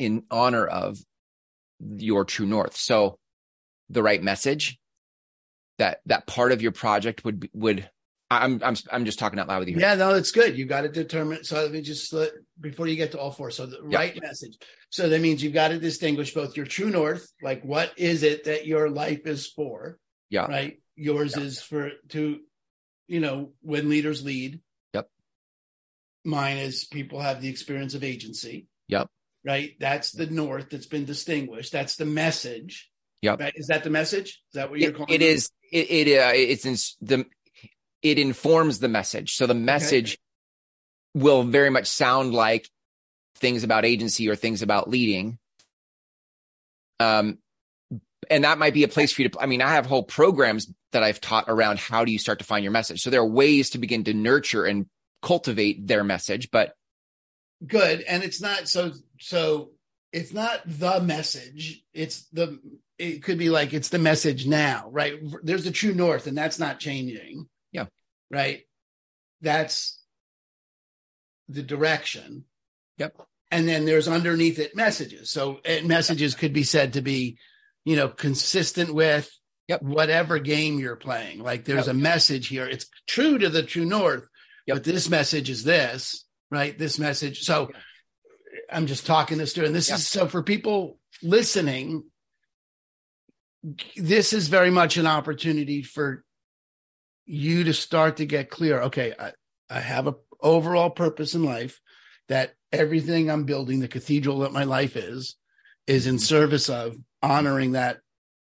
in 0.00 0.24
honor 0.32 0.66
of 0.66 0.98
your 1.96 2.24
true 2.24 2.46
north. 2.46 2.76
So, 2.76 3.18
the 3.90 4.02
right 4.02 4.22
message, 4.22 4.78
that 5.78 6.00
that 6.06 6.26
part 6.26 6.52
of 6.52 6.62
your 6.62 6.72
project 6.72 7.24
would 7.24 7.48
would 7.52 7.88
I'm 8.30 8.62
I'm 8.64 8.76
I'm 8.90 9.04
just 9.04 9.18
talking 9.18 9.38
out 9.38 9.48
loud 9.48 9.58
with 9.60 9.68
you. 9.68 9.74
here. 9.74 9.82
Yeah, 9.88 9.94
no, 9.96 10.14
it's 10.14 10.30
good. 10.30 10.56
You 10.56 10.64
got 10.64 10.82
to 10.82 10.88
determine. 10.88 11.44
So 11.44 11.56
let 11.56 11.70
me 11.70 11.82
just 11.82 12.10
let, 12.14 12.30
before 12.58 12.86
you 12.86 12.96
get 12.96 13.12
to 13.12 13.18
all 13.20 13.30
four. 13.30 13.50
So 13.50 13.66
the 13.66 13.80
Yeah. 13.88 13.98
right 13.98 14.18
message. 14.22 14.56
So 14.88 15.08
that 15.10 15.20
means 15.20 15.42
you've 15.42 15.52
got 15.52 15.68
to 15.68 15.78
distinguish 15.78 16.32
both 16.32 16.56
your 16.56 16.64
true 16.64 16.88
north, 16.88 17.30
like 17.42 17.62
what 17.62 17.92
is 17.98 18.22
it 18.22 18.44
that 18.44 18.66
your 18.66 18.88
life 18.88 19.26
is 19.26 19.46
for? 19.48 19.98
Yeah. 20.30 20.46
Right. 20.46 20.78
Yours 20.96 21.34
Yeah. 21.36 21.42
is 21.44 21.60
for 21.60 21.90
to, 22.10 22.40
you 23.08 23.20
know, 23.20 23.52
when 23.60 23.90
leaders 23.90 24.24
lead. 24.24 24.60
Yep. 24.94 25.10
mine 26.24 26.56
is 26.56 26.84
people 26.86 27.20
have 27.20 27.42
the 27.42 27.48
experience 27.48 27.92
of 27.94 28.02
agency. 28.04 28.66
Yep. 28.88 29.08
Right. 29.44 29.74
That's 29.80 30.12
the 30.12 30.26
north 30.26 30.70
that's 30.70 30.86
been 30.86 31.04
distinguished. 31.04 31.72
That's 31.72 31.96
the 31.96 32.06
message. 32.06 32.90
Yep. 33.22 33.40
Right? 33.40 33.52
Is 33.56 33.68
that 33.68 33.84
the 33.84 33.90
message? 33.90 34.42
Is 34.48 34.54
that 34.54 34.70
what 34.70 34.78
you're 34.78 34.90
It, 34.90 34.96
calling 34.96 35.12
it 35.12 35.22
is. 35.22 35.50
It, 35.70 35.90
it 35.90 36.18
uh, 36.18 36.32
it's 36.34 36.64
in 36.64 36.76
the. 37.06 37.26
It 38.02 38.18
informs 38.18 38.80
the 38.80 38.88
message. 38.88 39.34
So 39.34 39.46
the 39.46 39.54
message 39.54 40.18
will 41.14 41.44
very 41.44 41.70
much 41.70 41.86
sound 41.86 42.34
like 42.34 42.68
things 43.36 43.62
about 43.62 43.84
agency 43.84 44.28
or 44.28 44.34
things 44.34 44.62
about 44.62 44.90
leading. 44.90 45.38
Um, 46.98 47.38
and 48.28 48.44
that 48.44 48.58
might 48.58 48.74
be 48.74 48.84
a 48.84 48.88
place 48.88 49.12
for 49.12 49.22
you 49.22 49.28
to. 49.28 49.40
I 49.40 49.46
mean, 49.46 49.62
I 49.62 49.70
have 49.70 49.86
whole 49.86 50.02
programs 50.02 50.72
that 50.92 51.02
I've 51.02 51.20
taught 51.20 51.44
around 51.48 51.78
how 51.78 52.04
do 52.04 52.12
you 52.12 52.18
start 52.18 52.38
to 52.40 52.44
find 52.44 52.64
your 52.64 52.72
message. 52.72 53.02
So 53.02 53.10
there 53.10 53.20
are 53.20 53.26
ways 53.26 53.70
to 53.70 53.78
begin 53.78 54.04
to 54.04 54.14
nurture 54.14 54.64
and 54.64 54.86
cultivate 55.20 55.86
their 55.86 56.04
message, 56.04 56.50
but 56.50 56.74
good 57.66 58.02
and 58.02 58.24
it's 58.24 58.40
not 58.40 58.68
so 58.68 58.92
so 59.22 59.70
it's 60.12 60.32
not 60.32 60.60
the 60.66 61.00
message. 61.00 61.82
It's 61.94 62.24
the 62.32 62.58
it 62.98 63.22
could 63.22 63.38
be 63.38 63.48
like 63.50 63.72
it's 63.72 63.88
the 63.88 63.98
message 63.98 64.46
now 64.46 64.88
right? 64.90 65.14
There's 65.42 65.64
the 65.64 65.70
true 65.70 65.94
north 65.94 66.26
and 66.26 66.36
that's 66.36 66.58
not 66.58 66.78
changing. 66.80 67.46
Yeah. 67.72 67.86
right? 68.30 68.62
That's 69.40 69.98
the 71.48 71.62
direction. 71.62 72.44
Yep. 72.98 73.16
and 73.50 73.66
then 73.68 73.84
there's 73.86 74.06
underneath 74.08 74.58
it 74.58 74.76
messages. 74.76 75.30
So 75.30 75.60
and 75.64 75.88
messages 75.88 76.34
could 76.34 76.52
be 76.52 76.62
said 76.62 76.92
to 76.94 77.00
be 77.02 77.38
you 77.84 77.96
know 77.96 78.08
consistent 78.08 78.92
with 78.94 79.30
Yep. 79.68 79.82
whatever 79.82 80.38
game 80.40 80.78
you're 80.80 80.96
playing. 80.96 81.38
Like 81.42 81.64
there's 81.64 81.86
Yep. 81.86 81.94
a 81.96 81.98
message 81.98 82.48
here. 82.48 82.66
It's 82.66 82.86
true 83.06 83.38
to 83.38 83.48
the 83.48 83.62
true 83.62 83.84
north 83.86 84.26
Yep. 84.66 84.76
but 84.76 84.84
this 84.84 85.08
message 85.08 85.48
is 85.50 85.64
this 85.64 86.24
right? 86.50 86.78
This 86.78 86.98
message. 86.98 87.40
So 87.44 87.70
i'm 88.70 88.86
just 88.86 89.06
talking 89.06 89.38
this 89.38 89.52
through 89.52 89.66
and 89.66 89.74
this 89.74 89.88
Yeah. 89.88 89.96
is 89.96 90.06
so 90.08 90.26
for 90.28 90.42
people 90.42 90.98
listening 91.22 92.04
this 93.96 94.32
is 94.32 94.48
very 94.48 94.70
much 94.70 94.96
an 94.96 95.06
opportunity 95.06 95.82
for 95.82 96.24
you 97.26 97.64
to 97.64 97.72
start 97.74 98.16
to 98.16 98.26
get 98.26 98.50
clear 98.50 98.82
okay 98.82 99.14
i, 99.18 99.32
I 99.70 99.80
have 99.80 100.06
a 100.06 100.14
overall 100.40 100.90
purpose 100.90 101.34
in 101.34 101.44
life 101.44 101.80
that 102.28 102.54
everything 102.72 103.30
i'm 103.30 103.44
building 103.44 103.80
the 103.80 103.88
cathedral 103.88 104.40
that 104.40 104.52
my 104.52 104.64
life 104.64 104.96
is 104.96 105.36
is 105.86 106.06
in 106.06 106.18
service 106.18 106.68
of 106.68 106.96
honoring 107.22 107.72
that 107.72 107.98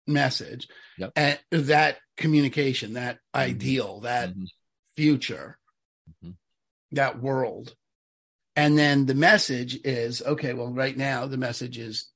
message 0.07 0.67
Yep. 0.97 1.11
and 1.15 1.39
that 1.51 1.97
communication 2.15 2.93
that 2.93 3.19
ideal 3.33 4.01
that 4.01 4.29
Mhm. 4.29 4.47
future 4.95 5.57
Mhm. 6.23 6.35
that 6.91 7.21
world 7.21 7.75
and 8.55 8.77
then 8.77 9.05
the 9.05 9.13
message 9.15 9.79
is 9.83 10.21
okay 10.21 10.53
well 10.53 10.71
right 10.71 10.95
now 10.97 11.25
the 11.27 11.37
message 11.37 11.77
is 11.77 12.11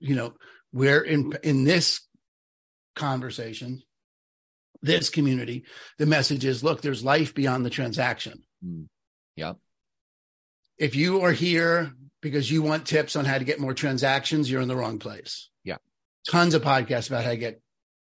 you 0.00 0.14
know 0.14 0.34
we're 0.72 1.02
in 1.02 1.32
in 1.42 1.64
this 1.64 2.00
conversation 2.96 3.82
this 4.82 5.10
community 5.10 5.64
the 5.98 6.06
message 6.06 6.44
is 6.44 6.62
look 6.62 6.80
there's 6.82 7.04
life 7.04 7.34
beyond 7.34 7.64
the 7.64 7.70
transaction 7.70 8.42
Mm. 8.64 8.86
Yep. 9.36 9.58
if 10.78 10.96
you 10.96 11.20
are 11.22 11.32
here 11.32 11.92
because 12.22 12.50
you 12.50 12.62
want 12.62 12.86
tips 12.86 13.14
on 13.16 13.26
how 13.26 13.36
to 13.36 13.44
get 13.44 13.60
more 13.60 13.74
transactions 13.74 14.50
you're 14.50 14.62
in 14.62 14.68
the 14.68 14.76
wrong 14.76 14.98
place 14.98 15.50
Yeah. 15.64 15.76
tons 16.30 16.54
of 16.54 16.62
podcasts 16.62 17.08
about 17.08 17.24
how 17.24 17.30
to 17.30 17.36
get 17.36 17.60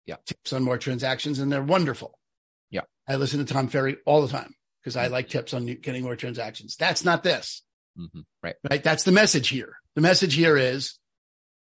Yeah. 0.06 0.18
tips 0.26 0.54
on 0.54 0.64
more 0.64 0.78
transactions 0.78 1.40
and 1.40 1.52
they're 1.52 1.64
wonderful 1.64 2.20
Yeah. 2.70 2.82
i 3.08 3.16
listen 3.16 3.44
to 3.44 3.52
tom 3.52 3.68
ferry 3.68 3.98
all 4.06 4.22
the 4.22 4.28
time 4.28 4.54
because 4.84 4.98
i 4.98 5.08
like 5.08 5.30
tips 5.30 5.54
on 5.54 5.66
getting 5.66 6.04
more 6.04 6.16
transactions 6.16 6.76
that's 6.76 7.04
not 7.06 7.24
this 7.24 7.62
Mhm. 8.00 8.24
Right. 8.42 8.56
right? 8.68 8.84
That's 8.84 9.04
the 9.04 9.12
message 9.12 9.50
here. 9.50 9.76
The 9.94 10.02
message 10.02 10.34
here 10.34 10.58
is 10.58 10.98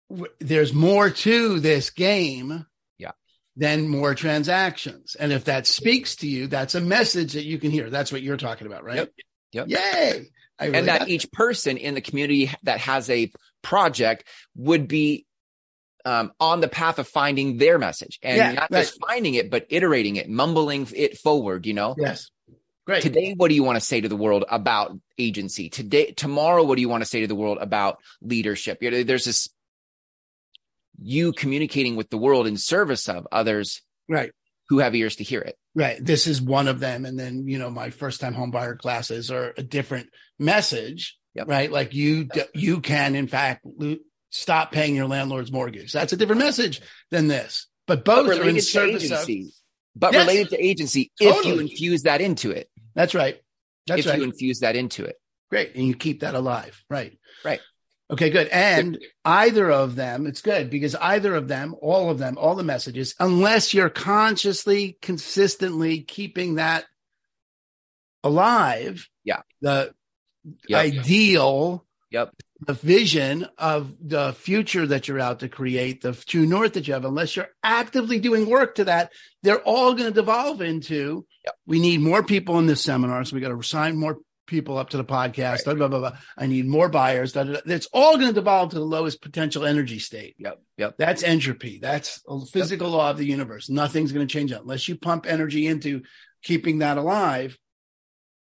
w- 0.07 0.31
there's 0.39 0.71
more 0.71 1.09
to 1.09 1.59
this 1.59 1.89
game 1.89 2.67
Yeah. 2.99 3.13
than 3.55 3.87
more 3.87 4.13
transactions. 4.13 5.15
And 5.15 5.33
if 5.33 5.45
that 5.45 5.65
speaks 5.65 6.17
to 6.17 6.27
you, 6.27 6.45
that's 6.45 6.75
a 6.75 6.79
message 6.79 7.33
that 7.33 7.45
you 7.45 7.57
can 7.57 7.71
hear. 7.71 7.89
That's 7.89 8.11
what 8.11 8.21
you're 8.21 8.37
talking 8.37 8.67
about, 8.67 8.83
right? 8.83 8.97
Yep. 8.97 9.11
Yep. 9.53 9.67
Yay. 9.69 10.29
Really 10.61 10.77
and 10.77 10.87
that 10.89 11.09
each 11.09 11.31
person 11.31 11.77
in 11.77 11.95
the 11.95 12.01
community 12.01 12.51
that 12.61 12.81
has 12.81 13.09
a 13.09 13.31
project 13.63 14.23
would 14.55 14.87
be 14.87 15.25
um, 16.05 16.31
on 16.39 16.61
the 16.61 16.67
path 16.67 16.99
of 16.99 17.07
finding 17.07 17.57
their 17.57 17.79
message 17.79 18.19
and 18.21 18.37
Yeah, 18.37 18.51
not 18.53 18.71
right. 18.71 18.81
just 18.85 18.99
finding 19.07 19.33
it, 19.35 19.49
but 19.49 19.65
iterating 19.69 20.17
it, 20.17 20.29
mumbling 20.29 20.87
it 20.95 21.17
forward, 21.17 21.65
you 21.65 21.73
know? 21.73 21.95
yes. 21.97 22.29
Great. 22.91 23.03
Today, 23.03 23.33
what 23.37 23.47
do 23.47 23.55
you 23.55 23.63
want 23.63 23.77
to 23.77 23.85
say 23.85 24.01
to 24.01 24.09
the 24.09 24.17
world 24.17 24.43
about 24.49 24.91
agency? 25.17 25.69
Today, 25.69 26.11
tomorrow, 26.11 26.61
what 26.63 26.75
do 26.75 26.81
you 26.81 26.89
want 26.89 27.01
to 27.03 27.09
say 27.09 27.21
to 27.21 27.27
the 27.27 27.35
world 27.35 27.57
about 27.61 27.99
leadership? 28.21 28.79
You 28.83 28.91
know, 28.91 29.03
there's 29.03 29.23
this 29.23 29.47
you 31.01 31.31
communicating 31.31 31.95
with 31.95 32.09
the 32.09 32.17
world 32.17 32.47
in 32.47 32.57
service 32.57 33.07
of 33.07 33.27
others 33.31 33.81
Right. 34.09 34.31
who 34.67 34.79
have 34.79 34.93
ears 34.93 35.15
to 35.17 35.23
hear 35.23 35.39
it. 35.39 35.55
Right. 35.73 36.03
This 36.03 36.27
is 36.27 36.41
one 36.41 36.67
of 36.67 36.81
them. 36.81 37.05
And 37.05 37.17
then, 37.17 37.47
you 37.47 37.59
know, 37.59 37.69
my 37.69 37.91
first 37.91 38.19
time 38.19 38.35
homebuyer 38.35 38.77
classes 38.77 39.31
are 39.31 39.53
a 39.57 39.63
different 39.63 40.09
message, 40.37 41.17
Yep. 41.35 41.47
right? 41.47 41.71
Like 41.71 41.93
you, 41.93 42.25
d- 42.25 42.43
you 42.53 42.81
can 42.81 43.15
in 43.15 43.27
fact 43.29 43.61
lo- 43.65 43.97
stop 44.31 44.73
paying 44.73 44.95
your 44.97 45.07
landlord's 45.07 45.51
mortgage. 45.51 45.93
That's 45.93 46.11
a 46.11 46.17
different 46.17 46.41
message 46.41 46.81
than 47.09 47.29
this, 47.29 47.67
but 47.87 48.03
both 48.03 48.27
are 48.27 48.49
in 48.49 48.59
service 48.59 49.09
of, 49.11 49.29
but 49.95 50.13
Yes. 50.13 50.27
related 50.27 50.49
to 50.49 50.63
agency 50.63 51.11
if 51.19 51.45
you 51.45 51.59
infuse 51.59 52.03
that 52.03 52.21
into 52.21 52.51
it. 52.51 52.69
That's 52.93 53.15
right. 53.15 53.41
That's 53.87 54.01
if 54.01 54.05
right. 54.07 54.17
you 54.19 54.23
infuse 54.23 54.59
that 54.59 54.75
into 54.75 55.05
it. 55.05 55.15
Great. 55.49 55.75
And 55.75 55.85
you 55.85 55.95
keep 55.95 56.21
that 56.21 56.35
alive. 56.35 56.83
Right. 56.89 57.17
Right. 57.43 57.59
Okay, 58.09 58.29
good. 58.29 58.47
And 58.49 58.99
either 59.23 59.71
of 59.71 59.95
them, 59.95 60.27
it's 60.27 60.41
good 60.41 60.69
because 60.69 60.95
either 60.95 61.33
of 61.33 61.47
them, 61.47 61.75
all 61.81 62.09
of 62.09 62.17
them, 62.17 62.37
all 62.37 62.55
the 62.55 62.63
messages, 62.63 63.15
unless 63.19 63.73
you're 63.73 63.89
consciously, 63.89 64.97
consistently 65.01 66.01
keeping 66.01 66.55
that 66.55 66.85
alive. 68.23 69.07
Yeah. 69.23 69.41
The 69.61 69.93
Yep. 70.67 70.79
ideal, 70.79 71.85
Yep. 72.09 72.33
The 72.65 72.73
vision 72.73 73.47
of 73.57 73.95
the 73.99 74.33
future 74.33 74.85
that 74.85 75.07
you're 75.07 75.19
out 75.19 75.39
to 75.39 75.49
create, 75.49 76.01
the 76.01 76.13
true 76.13 76.45
north 76.45 76.73
that 76.73 76.87
you 76.87 76.93
have, 76.93 77.05
unless 77.05 77.35
you're 77.35 77.49
actively 77.63 78.19
doing 78.19 78.47
work 78.47 78.75
to 78.75 78.83
that, 78.85 79.11
they're 79.41 79.61
all 79.61 79.93
going 79.93 80.09
to 80.09 80.13
devolve 80.13 80.61
into 80.61 81.25
Yep. 81.43 81.55
we 81.65 81.79
need 81.79 82.01
more 82.01 82.21
people 82.21 82.59
in 82.59 82.67
this 82.67 82.83
seminar. 82.83 83.25
So 83.25 83.35
we 83.35 83.41
got 83.41 83.49
to 83.49 83.57
assign 83.57 83.97
more 83.97 84.19
people 84.45 84.77
up 84.77 84.89
to 84.91 84.97
the 84.97 85.03
podcast. 85.03 85.63
Blah, 85.63 85.73
blah, 85.73 85.87
blah, 85.87 85.99
blah. 85.99 86.17
I 86.37 86.45
need 86.45 86.67
more 86.67 86.87
buyers. 86.87 87.33
Da, 87.33 87.43
da. 87.45 87.59
It's 87.65 87.87
all 87.91 88.17
going 88.17 88.27
to 88.27 88.33
devolve 88.33 88.69
to 88.71 88.75
the 88.75 88.85
lowest 88.85 89.21
potential 89.23 89.65
energy 89.65 89.97
state. 89.97 90.35
Yep. 90.37 90.61
Yep. 90.77 90.95
That's 90.99 91.23
entropy. 91.23 91.79
That's 91.81 92.21
a 92.27 92.45
physical 92.45 92.89
law 92.89 93.09
of 93.09 93.17
the 93.17 93.25
universe. 93.25 93.69
Nothing's 93.69 94.11
going 94.11 94.27
to 94.27 94.31
change 94.31 94.51
that 94.51 94.61
unless 94.61 94.87
you 94.87 94.97
pump 94.97 95.25
energy 95.25 95.65
into 95.65 96.03
keeping 96.43 96.79
that 96.79 96.97
alive. 96.97 97.57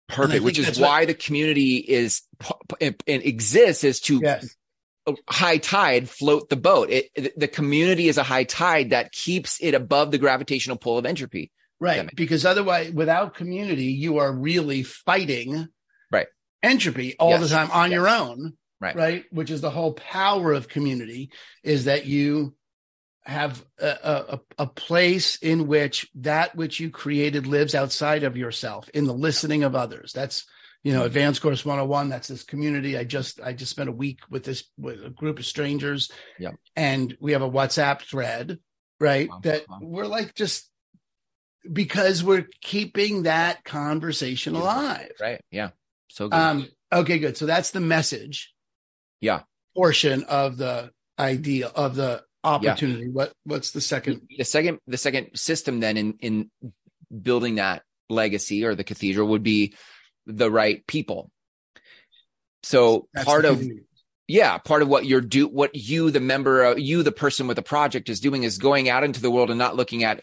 Perfect. 0.09 0.45
Which 0.45 0.59
is 0.59 0.67
that's 0.67 0.79
what- 0.79 0.89
why 0.89 1.05
the 1.07 1.15
community 1.15 1.77
is 1.77 2.23
and 2.81 2.95
exists 3.07 3.85
is 3.85 4.01
to 4.01 4.21
Yes. 4.23 4.55
high 5.29 5.59
tide 5.59 6.09
float 6.09 6.49
the 6.49 6.57
boat. 6.57 6.91
It, 6.91 7.39
the 7.39 7.49
community 7.49 8.09
is 8.09 8.19
a 8.19 8.23
high 8.23 8.45
tide 8.45 8.91
that 8.91 9.13
keeps 9.13 9.59
it 9.61 9.75
above 9.75 10.11
the 10.11 10.19
gravitational 10.19 10.77
pull 10.77 10.99
of 10.99 11.07
entropy. 11.07 11.51
Right. 11.81 12.09
Because 12.15 12.47
otherwise, 12.47 12.93
without 12.93 13.35
community, 13.35 13.87
you 13.87 14.19
are 14.19 14.33
really 14.33 14.83
fighting 14.83 15.69
Right. 16.11 16.27
entropy 16.63 17.17
all 17.19 17.31
Yes. 17.31 17.43
the 17.43 17.49
time 17.49 17.71
on 17.71 17.91
Yes. 17.91 17.97
your 17.97 18.09
own. 18.09 18.57
Right. 18.81 18.97
Right. 18.97 19.25
Which 19.31 19.51
is 19.51 19.61
the 19.61 19.71
whole 19.71 19.93
power 19.95 20.53
of 20.53 20.69
community 20.69 21.31
is 21.63 21.85
that 21.87 22.07
you 22.07 22.55
have 23.27 23.65
a, 23.81 23.87
a, 23.89 24.41
a 24.59 24.67
place 24.67 25.37
in 25.37 25.67
which 25.67 26.09
that 26.17 26.55
which 26.55 26.79
you 26.81 26.91
created 26.91 27.47
lives 27.47 27.75
outside 27.75 28.23
of 28.23 28.37
yourself 28.37 28.89
in 28.91 29.07
the 29.07 29.15
listening 29.15 29.63
of 29.65 29.75
others. 29.75 30.13
That's, 30.13 30.45
you 30.83 30.93
know, 30.93 31.03
Mhm. 31.03 31.07
advanced 31.07 31.41
course 31.43 31.65
101. 31.65 32.11
That's 32.11 32.29
this 32.29 32.43
community. 32.43 32.99
I 32.99 33.05
just, 33.05 33.41
I 33.41 33.55
just 33.55 33.71
spent 33.71 33.89
a 33.89 33.93
week 33.93 34.21
with 34.29 34.45
this, 34.45 34.65
with 34.77 35.03
a 35.05 35.09
group 35.09 35.39
of 35.39 35.47
strangers 35.47 36.11
Yeah. 36.39 36.51
and 36.77 37.17
we 37.19 37.33
have 37.33 37.41
a 37.41 37.51
WhatsApp 37.51 38.03
thread, 38.03 38.59
right? 39.01 39.29
Wow. 39.31 39.41
That 39.43 39.69
Wow. 39.71 39.79
we're 39.81 40.07
like 40.07 40.35
just 40.35 40.71
because 41.73 42.23
we're 42.23 42.47
keeping 42.61 43.23
that 43.23 43.65
conversation 43.65 44.55
alive. 44.55 45.13
Right. 45.19 45.41
Yeah. 45.51 45.71
So 46.11 46.29
good. 46.29 46.37
Um, 46.37 46.69
okay, 46.93 47.19
good. 47.19 47.39
So 47.39 47.47
that's 47.47 47.71
the 47.71 47.81
message. 47.81 48.53
Yeah. 49.23 49.45
Portion 49.75 50.25
of 50.25 50.59
the 50.59 50.91
idea 51.19 51.69
of 51.69 51.97
the 51.97 52.23
opportunity. 52.45 53.09
What 53.09 53.33
what's 53.45 53.71
the 53.73 53.81
second? 53.81 54.23
the 54.37 54.45
second 54.45 54.79
the 54.87 54.99
second 54.99 55.31
system 55.35 55.81
then 55.81 55.97
in 55.97 56.15
in 56.21 56.51
building 57.23 57.57
that 57.57 57.83
legacy 58.09 58.65
or 58.65 58.75
the 58.75 58.85
cathedral 58.85 59.29
would 59.29 59.43
be 59.43 59.75
the 60.27 60.51
right 60.51 60.87
people. 60.87 61.31
So 62.63 63.09
That's 63.13 63.27
part 63.27 63.45
of 63.45 63.63
yeah 64.27 64.59
part 64.59 64.83
of 64.83 64.89
what 64.89 65.05
you're 65.05 65.21
do 65.21 65.47
what 65.47 65.75
you 65.75 66.11
the 66.11 66.21
member 66.21 66.65
uh, 66.65 66.75
you 66.77 67.03
the 67.03 67.13
person 67.13 67.47
with 67.47 67.57
the 67.57 67.63
project 67.63 68.09
is 68.09 68.21
doing 68.21 68.43
is 68.43 68.57
going 68.59 68.89
out 68.89 69.05
into 69.05 69.21
the 69.21 69.31
world 69.31 69.51
and 69.51 69.59
not 69.59 69.77
looking 69.77 70.03
at 70.03 70.23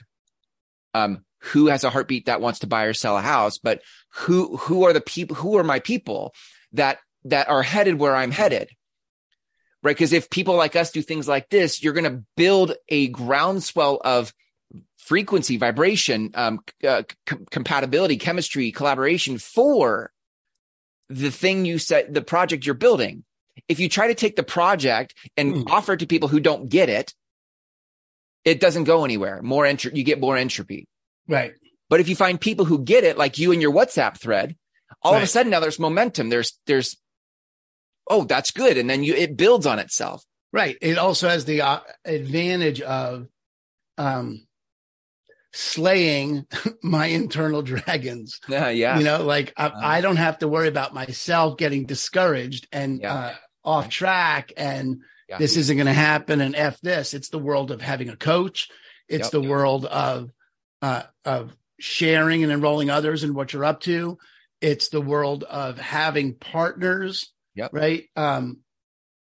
um 0.96 1.24
who 1.42 1.68
has 1.68 1.84
a 1.84 1.90
heartbeat 1.90 2.28
that 2.28 2.42
wants 2.42 2.60
to 2.60 2.68
buy 2.68 2.84
or 2.84 2.94
sell 2.94 3.18
a 3.18 3.22
house, 3.22 3.58
but 3.58 3.82
who 4.14 4.58
who 4.58 4.86
are 4.86 4.94
the 4.94 5.02
people 5.02 5.36
who 5.36 5.58
are 5.58 5.64
my 5.64 5.80
people 5.80 6.34
that 6.74 7.00
that 7.26 7.50
are 7.50 7.64
headed 7.64 8.00
where 8.00 8.16
I'm 8.16 8.32
headed. 8.32 8.70
Right? 9.84 9.96
Because 9.96 10.14
if 10.14 10.30
people 10.30 10.56
like 10.56 10.76
us 10.76 10.92
do 10.92 11.02
things 11.02 11.28
like 11.28 11.50
this, 11.50 11.82
you're 11.82 11.94
going 11.94 12.04
to 12.12 12.24
build 12.38 12.74
a 12.90 13.08
groundswell 13.08 14.00
of 14.04 14.34
frequency, 14.98 15.58
vibration, 15.58 16.32
um, 16.36 16.60
uh, 16.88 17.04
c- 17.28 17.38
compatibility, 17.50 18.18
chemistry, 18.18 18.72
collaboration 18.72 19.40
for 19.40 20.12
the 21.10 21.32
thing 21.32 21.66
you 21.66 21.80
said, 21.80 22.14
the 22.14 22.22
project 22.22 22.66
you're 22.66 22.76
building. 22.76 23.24
If 23.68 23.80
you 23.80 23.90
try 23.90 24.08
to 24.08 24.16
take 24.16 24.36
the 24.36 24.44
project 24.44 25.16
and 25.36 25.54
mm. 25.54 25.70
offer 25.70 25.94
it 25.94 26.00
to 26.00 26.08
people 26.08 26.30
who 26.30 26.40
don't 26.40 26.70
get 26.70 26.88
it, 26.88 27.14
it 28.46 28.60
doesn't 28.60 28.86
go 28.86 29.04
anywhere. 29.04 29.42
More 29.42 29.66
entropy, 29.66 29.98
you 29.98 30.04
get 30.04 30.20
more 30.20 30.38
entropy. 30.38 30.88
Right. 31.28 31.54
But 31.90 32.00
if 32.00 32.08
you 32.08 32.16
find 32.16 32.40
people 32.40 32.66
who 32.66 32.84
get 32.84 33.04
it, 33.04 33.18
like 33.18 33.38
you 33.38 33.52
and 33.52 33.62
your 33.62 33.74
WhatsApp 33.74 34.18
thread, 34.18 34.56
all 35.02 35.14
right. 35.14 35.18
of 35.18 35.24
a 35.24 35.28
sudden 35.28 35.52
now 35.52 35.60
there's 35.60 35.80
momentum. 35.80 36.30
There's, 36.30 36.58
there's, 36.66 36.96
oh, 38.12 38.26
that's 38.26 38.52
good. 38.52 38.78
And 38.78 38.90
then 38.90 39.04
you, 39.04 39.14
it 39.14 39.38
builds 39.38 39.66
on 39.66 39.80
itself. 39.80 40.24
Right. 40.54 40.78
It 40.82 40.98
also 40.98 41.30
has 41.30 41.46
the 41.46 41.62
uh, 41.62 41.80
advantage 42.06 42.82
of, 42.82 43.28
um, 43.98 44.46
slaying 45.54 46.46
my 46.84 47.08
internal 47.08 47.62
dragons. 47.62 48.40
Yeah, 48.50 48.70
yeah. 48.70 48.98
You 48.98 49.06
know, 49.06 49.24
like 49.24 49.54
I, 49.56 49.66
uh, 49.68 49.72
I, 49.82 50.02
don't 50.02 50.18
have 50.18 50.40
to 50.40 50.48
worry 50.48 50.68
about 50.68 50.94
myself 50.94 51.58
getting 51.58 51.86
discouraged 51.86 52.68
and 52.72 53.02
yeah. 53.02 53.14
uh, 53.14 53.34
off 53.64 53.90
track 53.90 54.52
and 54.58 55.02
yeah. 55.30 55.38
this 55.38 55.56
isn't 55.56 55.78
going 55.78 55.88
to 55.88 55.94
happen 55.94 56.42
and 56.42 56.56
f 56.56 56.80
this. 56.82 57.14
It's 57.14 57.30
the 57.30 57.40
world 57.40 57.72
of 57.72 57.82
having 57.82 58.10
a 58.10 58.18
coach. 58.18 58.70
It's 59.08 59.26
yep. 59.26 59.32
the 59.32 59.42
world 59.42 59.86
of 59.86 60.32
uh, 60.82 61.04
of 61.24 61.56
sharing 61.80 62.44
and 62.44 62.52
enrolling 62.52 62.90
others 62.90 63.24
in 63.24 63.34
what 63.34 63.54
you're 63.54 63.66
up 63.66 63.82
to. 63.82 64.18
It's 64.60 64.90
the 64.90 65.02
world 65.02 65.44
of 65.44 65.78
having 65.78 66.36
partners. 66.36 67.32
Yep. 67.56 67.72
Right. 67.74 68.04
Um, 68.16 68.60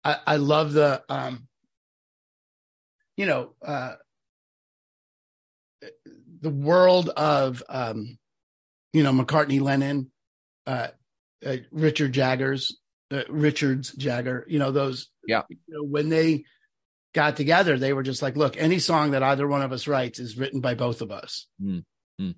I, 0.02 0.18
I 0.26 0.36
love 0.36 0.72
the 0.72 1.02
um, 1.08 1.48
you 3.16 3.26
know, 3.26 3.50
uh, 3.64 3.94
the 6.40 6.50
world 6.50 7.08
of 7.10 7.62
um, 7.68 8.18
you 8.92 9.02
know 9.02 9.12
McCartney, 9.12 9.60
Lennon, 9.60 10.10
uh, 10.66 10.88
uh, 11.44 11.56
Richard 11.70 12.12
Jaggers, 12.12 12.76
uh, 13.10 13.22
Richards 13.28 13.92
Jagger. 13.92 14.44
You 14.48 14.58
know 14.58 14.70
those. 14.70 15.08
Yeah. 15.26 15.42
You 15.48 15.56
know, 15.68 15.84
when 15.84 16.08
they 16.08 16.44
got 17.14 17.36
together, 17.36 17.78
they 17.78 17.92
were 17.92 18.02
just 18.02 18.22
like, 18.22 18.36
"Look, 18.36 18.56
any 18.56 18.78
song 18.78 19.12
that 19.12 19.22
either 19.22 19.46
one 19.46 19.62
of 19.62 19.72
us 19.72 19.86
writes 19.86 20.18
is 20.18 20.36
written 20.36 20.60
by 20.60 20.74
both 20.74 21.00
of 21.00 21.10
us." 21.10 21.46
Mm. 21.62 21.84
Mm. 22.20 22.34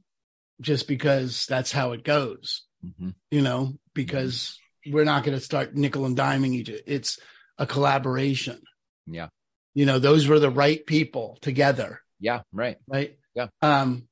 Just 0.61 0.89
because 0.89 1.47
that's 1.47 1.73
how 1.73 1.93
it 1.93 2.03
goes, 2.03 2.63
mm-hmm. 2.85 3.11
you 3.31 3.43
know, 3.43 3.75
because 3.95 4.35
mm-hmm. 4.35 4.66
We're 4.91 5.05
not 5.05 5.25
going 5.25 5.37
to 5.37 5.45
start 5.45 5.75
nickel 5.75 6.05
and 6.05 6.17
diming 6.17 6.53
each. 6.55 6.69
Other. 6.69 6.81
It's 6.87 7.19
a 7.59 7.67
collaboration. 7.67 8.61
Yeah. 9.07 9.29
You 9.75 9.87
know, 9.87 9.99
those 9.99 10.27
were 10.27 10.39
the 10.39 10.51
right 10.51 10.85
people 10.85 11.39
together. 11.41 12.01
Yeah. 12.19 12.41
Right. 12.53 12.77
Right. 12.89 13.19
Yeah. 13.35 13.49
Um, 13.63 14.09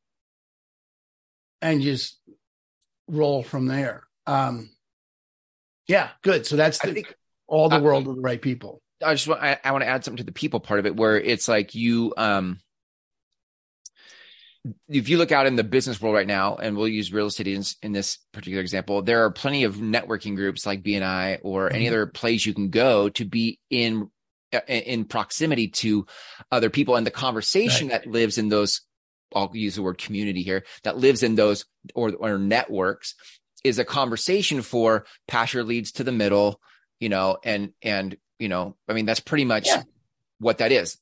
and 1.63 1.81
just 1.81 2.21
roll 3.09 3.43
from 3.43 3.67
there. 3.67 4.05
Um, 4.27 4.71
yeah, 5.89 6.11
good. 6.23 6.47
So 6.47 6.57
that's 6.57 6.79
the, 6.79 6.93
think, 6.93 7.15
all 7.47 7.69
the 7.69 7.81
world 7.81 8.07
of 8.09 8.17
the 8.17 8.23
right 8.23 8.41
people. 8.41 8.81
I 9.03 9.15
just 9.15 9.29
want, 9.29 9.43
I, 9.43 9.59
I 9.63 9.73
want 9.73 9.83
to 9.83 9.89
add 9.89 10.05
something 10.05 10.19
to 10.19 10.25
the 10.25 10.33
people 10.33 10.61
part 10.61 10.81
of 10.81 10.87
it 10.87 10.97
where 10.97 11.19
it's 11.19 11.49
like 11.49 11.75
you, 11.75 12.15
um, 12.17 12.59
if 14.89 15.09
you 15.09 15.19
look 15.19 15.33
out 15.33 15.47
in 15.47 15.57
the 15.57 15.65
business 15.65 16.01
world 16.01 16.15
right 16.15 16.27
now, 16.27 16.57
and 16.57 16.77
we'll 16.77 16.89
use 16.89 17.13
real 17.13 17.27
estate 17.27 17.47
in, 17.47 17.65
in 17.83 17.93
this 17.93 18.19
particular 18.33 18.63
example, 18.63 19.03
there 19.03 19.25
are 19.25 19.31
plenty 19.31 19.65
of 19.65 19.77
networking 19.77 20.37
groups 20.37 20.67
like 20.67 20.83
BNI 20.83 21.41
or 21.43 21.67
mm-hmm. 21.67 21.77
any 21.77 21.89
other 21.89 22.07
place 22.07 22.47
you 22.47 22.55
can 22.55 22.71
go 22.71 23.09
to 23.11 23.25
be 23.25 23.59
in 23.71 24.11
in 24.69 25.05
proximity 25.05 25.67
to 25.67 26.07
other 26.53 26.71
people 26.71 26.95
and 26.95 27.05
the 27.05 27.11
conversation 27.11 27.89
right. 27.89 28.05
that 28.05 28.11
lives 28.11 28.39
in 28.39 28.49
those 28.49 28.83
I'll 29.35 29.51
use 29.53 29.75
the 29.75 29.83
word 29.83 29.99
community 29.99 30.43
here 30.43 30.65
that 30.85 30.97
lives 30.97 31.25
in 31.25 31.35
those 31.35 31.65
or, 31.93 32.13
or 32.15 32.39
networks 32.39 33.17
is 33.65 33.79
a 33.79 33.85
conversation 33.85 34.63
for 34.63 35.07
pasture 35.27 35.65
leads 35.65 35.93
to 35.93 36.05
the 36.05 36.13
middle, 36.13 36.61
you 37.01 37.09
know, 37.09 37.39
and, 37.43 37.73
and, 37.83 38.17
you 38.39 38.49
know, 38.49 38.77
I 38.89 38.93
mean, 38.93 39.07
that's 39.07 39.21
pretty 39.21 39.47
much 39.47 39.67
yeah. 39.67 39.83
what 40.39 40.59
that 40.59 40.71
is. 40.71 40.99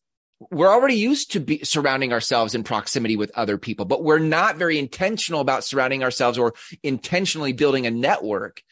We're 0.50 0.70
already 0.70 0.96
used 0.96 1.32
to 1.32 1.40
be 1.40 1.64
surrounding 1.64 2.12
ourselves 2.12 2.54
in 2.54 2.64
proximity 2.64 3.16
with 3.16 3.30
other 3.34 3.58
people, 3.58 3.84
but 3.84 4.02
we're 4.02 4.18
not 4.18 4.56
very 4.56 4.78
intentional 4.78 5.40
about 5.40 5.64
surrounding 5.64 6.02
ourselves 6.02 6.38
or 6.38 6.54
intentionally 6.82 7.52
building 7.52 7.86
a 7.86 7.90
network 7.90 8.62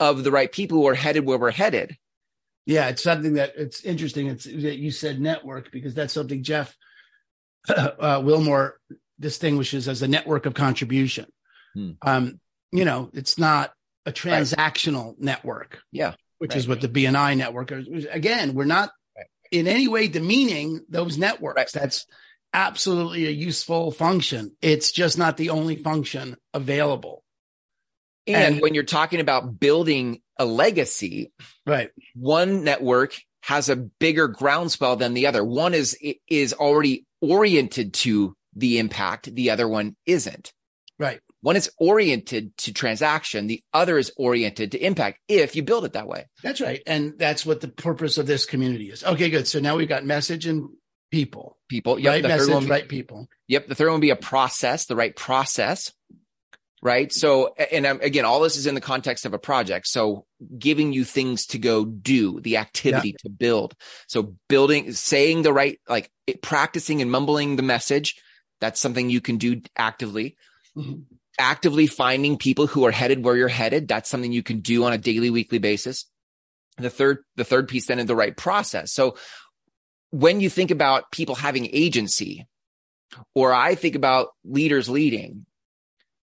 of 0.00 0.24
the 0.24 0.30
right 0.30 0.50
people 0.50 0.78
who 0.78 0.86
are 0.86 0.94
headed 0.94 1.24
where 1.24 1.38
we're 1.38 1.50
headed. 1.50 1.96
Yeah, 2.66 2.88
it's 2.88 3.02
something 3.02 3.34
that 3.34 3.54
it's 3.56 3.82
interesting. 3.82 4.26
It's 4.26 4.44
that 4.44 4.78
you 4.78 4.90
said 4.90 5.20
network 5.20 5.72
because 5.72 5.94
that's 5.94 6.12
something 6.12 6.42
Jeff 6.42 6.76
uh, 7.68 8.20
Wilmore 8.22 8.78
distinguishes 9.18 9.88
as 9.88 10.02
a 10.02 10.08
network 10.08 10.46
of 10.46 10.54
contribution. 10.54 11.26
Hmm. 11.74 11.92
Um, 12.02 12.40
you 12.70 12.84
know, 12.84 13.10
it's 13.14 13.38
not 13.38 13.72
a 14.04 14.12
transactional 14.12 15.06
right. 15.06 15.20
network. 15.20 15.80
Yeah. 15.92 16.14
Which 16.38 16.50
right. 16.50 16.58
is 16.58 16.68
what 16.68 16.80
the 16.80 16.88
BNI 16.88 17.36
network 17.36 17.72
is. 17.72 18.06
Again, 18.10 18.54
we're 18.54 18.64
not. 18.64 18.90
In 19.50 19.66
any 19.66 19.88
way 19.88 20.08
demeaning 20.08 20.80
those 20.88 21.18
networks. 21.18 21.72
That's 21.72 22.06
absolutely 22.52 23.26
a 23.26 23.30
useful 23.30 23.90
function. 23.90 24.56
It's 24.62 24.92
just 24.92 25.18
not 25.18 25.36
the 25.36 25.50
only 25.50 25.76
function 25.76 26.36
available. 26.54 27.22
And, 28.26 28.54
and 28.54 28.62
when 28.62 28.74
you're 28.74 28.84
talking 28.84 29.20
about 29.20 29.58
building 29.58 30.20
a 30.38 30.44
legacy, 30.44 31.32
right? 31.66 31.90
One 32.14 32.64
network 32.64 33.16
has 33.42 33.68
a 33.68 33.76
bigger 33.76 34.28
groundswell 34.28 34.96
than 34.96 35.14
the 35.14 35.26
other. 35.26 35.44
One 35.44 35.74
is 35.74 35.96
is 36.28 36.52
already 36.52 37.06
oriented 37.20 37.94
to 37.94 38.36
the 38.54 38.78
impact. 38.78 39.34
The 39.34 39.50
other 39.50 39.66
one 39.66 39.96
isn't. 40.04 40.52
One 41.40 41.56
is 41.56 41.70
oriented 41.78 42.56
to 42.58 42.72
transaction. 42.72 43.46
The 43.46 43.62
other 43.72 43.98
is 43.98 44.12
oriented 44.16 44.72
to 44.72 44.78
impact 44.78 45.20
if 45.28 45.54
you 45.54 45.62
build 45.62 45.84
it 45.84 45.92
that 45.92 46.08
way. 46.08 46.26
That's 46.42 46.60
right. 46.60 46.82
And 46.86 47.18
that's 47.18 47.46
what 47.46 47.60
the 47.60 47.68
purpose 47.68 48.18
of 48.18 48.26
this 48.26 48.44
community 48.44 48.90
is. 48.90 49.04
Okay, 49.04 49.30
good. 49.30 49.46
So 49.46 49.60
now 49.60 49.76
we've 49.76 49.88
got 49.88 50.04
message 50.04 50.46
and 50.46 50.68
people. 51.10 51.56
People. 51.68 51.98
Yep. 51.98 52.10
Right 52.10 52.22
message, 52.22 52.52
one, 52.52 52.66
right 52.66 52.88
people. 52.88 53.28
Yep. 53.46 53.68
The 53.68 53.74
third 53.74 53.86
one 53.86 53.94
would 53.94 54.00
be 54.00 54.10
a 54.10 54.16
process, 54.16 54.86
the 54.86 54.96
right 54.96 55.14
process. 55.14 55.92
Right. 56.80 57.12
So, 57.12 57.54
and 57.54 57.86
again, 57.86 58.24
all 58.24 58.40
this 58.40 58.56
is 58.56 58.66
in 58.66 58.76
the 58.76 58.80
context 58.80 59.26
of 59.26 59.34
a 59.34 59.38
project. 59.38 59.88
So 59.88 60.26
giving 60.56 60.92
you 60.92 61.04
things 61.04 61.46
to 61.46 61.58
go 61.58 61.84
do, 61.84 62.40
the 62.40 62.58
activity 62.58 63.08
yeah. 63.08 63.16
to 63.22 63.30
build. 63.30 63.74
So 64.06 64.34
building, 64.48 64.92
saying 64.92 65.42
the 65.42 65.52
right, 65.52 65.80
like 65.88 66.10
practicing 66.40 67.02
and 67.02 67.10
mumbling 67.10 67.56
the 67.56 67.64
message 67.64 68.14
that's 68.60 68.80
something 68.80 69.10
you 69.10 69.20
can 69.20 69.36
do 69.38 69.62
actively. 69.76 70.36
Mm-hmm. 70.76 71.02
Actively 71.38 71.86
finding 71.86 72.36
people 72.36 72.66
who 72.66 72.84
are 72.84 72.90
headed 72.90 73.24
where 73.24 73.36
you're 73.36 73.48
headed. 73.48 73.86
That's 73.86 74.10
something 74.10 74.32
you 74.32 74.42
can 74.42 74.60
do 74.60 74.84
on 74.84 74.92
a 74.92 74.98
daily, 74.98 75.30
weekly 75.30 75.58
basis. 75.58 76.04
The 76.78 76.90
third, 76.90 77.18
the 77.36 77.44
third 77.44 77.68
piece 77.68 77.86
then 77.86 77.98
is 77.98 78.06
the 78.06 78.16
right 78.16 78.36
process. 78.36 78.92
So 78.92 79.16
when 80.10 80.40
you 80.40 80.50
think 80.50 80.70
about 80.70 81.10
people 81.12 81.34
having 81.34 81.68
agency, 81.72 82.46
or 83.34 83.52
I 83.52 83.74
think 83.74 83.94
about 83.94 84.28
leaders 84.44 84.88
leading, 84.88 85.46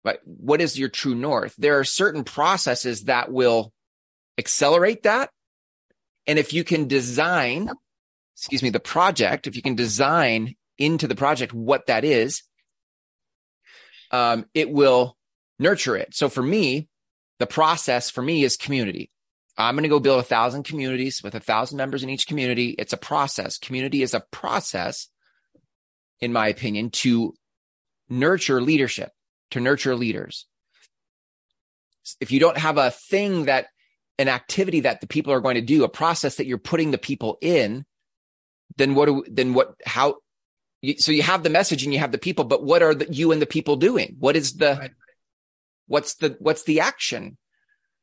but 0.05 0.20
what 0.25 0.61
is 0.61 0.79
your 0.79 0.88
true 0.88 1.14
north? 1.14 1.55
There 1.59 1.79
are 1.79 1.85
certain 1.85 2.25
processes 2.25 3.05
that 3.05 3.31
will 3.31 3.72
accelerate 4.38 5.05
that. 5.05 5.31
And 6.27 6.38
if 6.38 6.53
you 6.53 6.64
can 6.64 6.88
design, 6.88 7.70
excuse 8.37 8.62
me, 8.62 8.70
the 8.70 8.81
project, 8.81 9.46
if 9.46 9.57
you 9.57 9.62
can 9.62 9.75
design 9.75 10.55
into 10.79 11.07
the 11.07 11.14
project 11.14 11.53
what 11.53 11.87
that 11.87 12.05
is, 12.05 12.42
um, 14.12 14.46
it 14.55 14.70
will 14.70 15.16
nurture 15.59 15.96
it. 15.96 16.14
So 16.14 16.29
for 16.29 16.42
me, 16.42 16.88
the 17.38 17.46
process 17.46 18.11
for 18.11 18.22
me 18.22 18.44
is 18.44 18.57
community. 18.57 19.11
I'm 19.57 19.75
going 19.75 19.83
to 19.83 19.88
go 19.88 20.01
build 20.01 20.20
a 20.20 20.25
thousand 20.25 20.62
communities 20.64 21.22
with 21.22 21.35
a 21.35 21.40
thousand 21.40 21.77
members 21.77 22.03
in 22.03 22.11
each 22.11 22.27
community. 22.27 22.75
It's 22.79 22.92
a 22.92 22.98
process. 22.98 23.59
Community 23.59 24.03
is 24.03 24.14
a 24.14 24.25
process, 24.31 25.09
in 26.20 26.33
my 26.33 26.48
opinion, 26.48 26.90
to 26.90 27.35
nurture 28.09 28.61
leadership, 28.62 29.11
to 29.51 29.61
nurture 29.61 29.94
leaders. 29.94 30.46
If 32.20 32.33
you 32.33 32.40
don't 32.40 32.59
have 32.59 32.79
a 32.79 32.90
thing 32.90 33.44
that, 33.44 33.66
an 34.18 34.29
activity 34.29 34.81
that 34.81 35.01
the 35.01 35.07
people 35.07 35.33
are 35.33 35.40
going 35.40 35.57
to 35.57 35.61
do, 35.61 35.85
a 35.85 35.88
process 35.88 36.37
that 36.37 36.46
you're 36.46 36.59
putting 36.59 36.90
the 36.90 36.98
people 36.98 37.38
in, 37.40 37.85
then 38.77 38.94
what 38.94 39.07
do, 39.07 39.25
then 39.29 39.53
what, 39.55 39.75
how, 39.85 40.16
so 40.99 41.12
you 41.12 41.23
have 41.23 41.42
the 41.42 41.51
message 41.51 41.85
and 41.85 41.92
you 41.92 42.01
have 42.01 42.12
the 42.12 42.18
people, 42.18 42.45
but 42.45 42.62
what 42.64 42.83
are 42.83 42.95
the, 42.95 43.12
you 43.12 43.33
and 43.33 43.40
the 43.40 43.47
people 43.47 43.77
doing? 43.77 44.16
What 44.18 44.37
is 44.37 44.55
the, 44.55 44.77
right. 44.79 44.90
what's 45.87 46.14
the, 46.14 46.37
what's 46.40 46.64
the 46.64 46.81
action? 46.81 47.37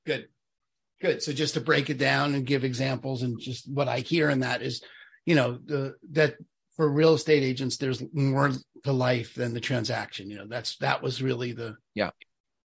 Good. 0.05 0.27
Good. 1.01 1.21
So 1.21 1.33
just 1.33 1.53
to 1.55 1.61
break 1.61 1.89
it 1.89 1.97
down 1.97 2.35
and 2.35 2.45
give 2.45 2.63
examples 2.63 3.23
and 3.23 3.39
just 3.39 3.69
what 3.71 3.87
I 3.87 3.99
hear 3.99 4.29
in 4.29 4.41
that 4.41 4.61
is, 4.61 4.81
you 5.25 5.35
know, 5.35 5.59
the, 5.63 5.95
that 6.11 6.35
for 6.75 6.89
real 6.89 7.13
estate 7.13 7.43
agents, 7.43 7.75
there's 7.75 8.01
more 8.13 8.51
to 8.85 8.91
life 8.93 9.35
than 9.35 9.53
the 9.53 9.59
transaction. 9.59 10.29
You 10.29 10.37
know, 10.37 10.47
that's 10.47 10.77
that 10.77 11.03
was 11.03 11.21
really 11.21 11.51
the 11.51 11.75
yeah 11.93 12.11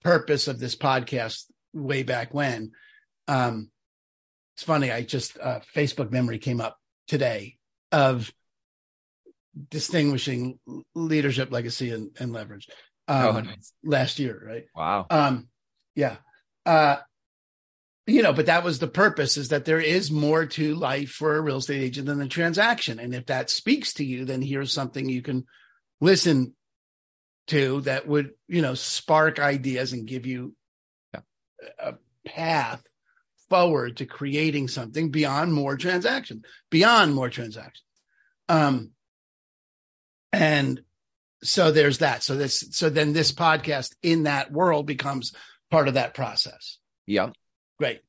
purpose 0.01 0.47
of 0.47 0.57
this 0.57 0.75
podcast 0.75 1.45
way 1.73 2.03
back 2.03 2.33
when. 2.33 2.71
Um, 3.27 3.69
it's 4.55 4.63
funny. 4.63 4.89
I 4.89 5.03
just 5.03 5.37
uh, 5.37 5.59
Facebook 5.75 6.11
memory 6.11 6.39
came 6.39 6.61
up 6.61 6.77
today 7.07 7.57
of 7.91 8.33
distinguishing 9.69 10.59
leadership, 10.95 11.51
legacy, 11.51 11.91
and, 11.91 12.11
and 12.19 12.31
leverage. 12.31 12.67
Um, 13.07 13.35
oh, 13.35 13.39
nice. 13.41 13.73
Last 13.83 14.19
year, 14.19 14.41
right? 14.45 14.65
Wow. 14.75 15.07
Um, 15.09 15.47
yeah. 15.95 16.17
Uh, 16.65 16.97
you 18.05 18.21
know, 18.21 18.33
but 18.33 18.47
that 18.47 18.63
was 18.63 18.79
the 18.79 18.87
purpose 18.87 19.37
is 19.37 19.49
that 19.49 19.65
there 19.65 19.79
is 19.79 20.11
more 20.11 20.45
to 20.45 20.75
life 20.75 21.09
for 21.09 21.35
a 21.35 21.41
real 21.41 21.57
estate 21.57 21.81
agent 21.81 22.07
than 22.07 22.19
the 22.19 22.27
transaction. 22.27 22.99
And 22.99 23.13
if 23.13 23.27
that 23.27 23.49
speaks 23.49 23.93
to 23.93 24.05
you, 24.05 24.25
then 24.25 24.41
here's 24.41 24.73
something 24.73 25.07
you 25.07 25.21
can 25.21 25.45
listen 26.01 26.55
to 27.47 27.81
that 27.81 28.07
would, 28.07 28.31
you 28.47 28.61
know, 28.61 28.73
spark 28.73 29.39
ideas 29.39 29.93
and 29.93 30.07
give 30.07 30.25
you 30.25 30.55
yeah. 31.13 31.21
a 31.79 31.93
path 32.25 32.83
forward 33.49 33.97
to 33.97 34.05
creating 34.05 34.67
something 34.67 35.09
beyond 35.09 35.53
more 35.53 35.75
transaction, 35.75 36.43
beyond 36.69 37.13
more 37.13 37.29
transactions. 37.29 37.83
Um, 38.47 38.91
and 40.31 40.81
so 41.43 41.71
there's 41.71 41.99
that. 41.99 42.23
So 42.23 42.35
this, 42.35 42.65
so 42.71 42.89
then 42.89 43.13
this 43.13 43.31
podcast 43.31 43.95
in 44.03 44.23
that 44.23 44.51
world 44.51 44.85
becomes 44.85 45.33
part 45.71 45.87
of 45.87 45.93
that 45.95 46.13
process. 46.13 46.77
Yeah. 47.05 47.29
Great. 47.77 48.01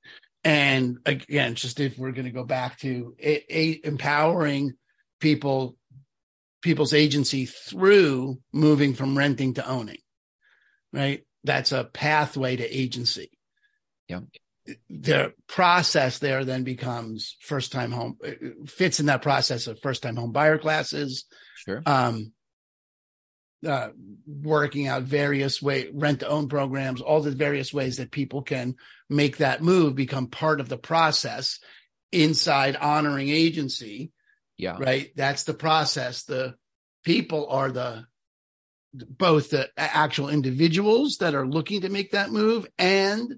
And 0.42 0.98
again, 1.04 1.54
just 1.54 1.80
if 1.80 1.98
we're 1.98 2.12
going 2.12 2.24
to 2.24 2.30
go 2.30 2.44
back 2.44 2.78
to 2.80 3.14
a, 3.20 3.44
a, 3.48 3.80
empowering 3.84 4.72
people, 5.20 5.76
people's 6.62 6.94
agency 6.94 7.46
through 7.46 8.38
moving 8.52 8.94
from 8.94 9.16
renting 9.16 9.54
to 9.54 9.68
owning, 9.68 10.00
right? 10.92 11.24
That's 11.44 11.72
a 11.72 11.84
pathway 11.84 12.56
to 12.56 12.64
agency. 12.64 13.30
Yeah. 14.08 14.20
The 14.88 15.32
process 15.48 16.18
there 16.18 16.44
then 16.44 16.64
becomes 16.64 17.36
first 17.40 17.72
time 17.72 17.92
home 17.92 18.18
fits 18.66 19.00
in 19.00 19.06
that 19.06 19.22
process 19.22 19.66
of 19.66 19.80
first 19.80 20.02
time 20.02 20.16
home 20.16 20.32
buyer 20.32 20.58
classes. 20.58 21.24
Sure. 21.56 21.82
Um, 21.86 22.32
uh, 23.66 23.88
working 24.26 24.86
out 24.86 25.02
various 25.02 25.60
way 25.60 25.90
rent 25.92 26.20
to 26.20 26.28
own 26.28 26.48
programs, 26.48 27.00
all 27.00 27.20
the 27.20 27.30
various 27.30 27.74
ways 27.74 27.98
that 27.98 28.10
people 28.10 28.42
can 28.42 28.74
make 29.08 29.38
that 29.38 29.62
move 29.62 29.94
become 29.94 30.28
part 30.28 30.60
of 30.60 30.68
the 30.68 30.78
process 30.78 31.58
inside 32.12 32.76
honoring 32.76 33.28
agency. 33.28 34.12
Yeah. 34.56 34.76
Right. 34.78 35.10
That's 35.16 35.44
the 35.44 35.54
process. 35.54 36.24
The 36.24 36.54
people 37.04 37.48
are 37.48 37.70
the 37.70 38.06
both 38.92 39.50
the 39.50 39.68
actual 39.76 40.28
individuals 40.28 41.18
that 41.20 41.34
are 41.34 41.46
looking 41.46 41.82
to 41.82 41.88
make 41.88 42.12
that 42.12 42.30
move 42.30 42.66
and 42.78 43.36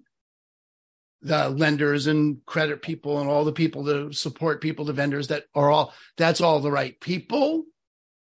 the 1.22 1.48
lenders 1.48 2.06
and 2.06 2.44
credit 2.46 2.82
people 2.82 3.20
and 3.20 3.30
all 3.30 3.44
the 3.44 3.52
people 3.52 3.84
that 3.84 4.14
support 4.14 4.60
people, 4.60 4.84
the 4.84 4.92
vendors 4.92 5.28
that 5.28 5.44
are 5.54 5.70
all 5.70 5.94
that's 6.16 6.40
all 6.40 6.60
the 6.60 6.70
right 6.70 7.00
people 7.00 7.64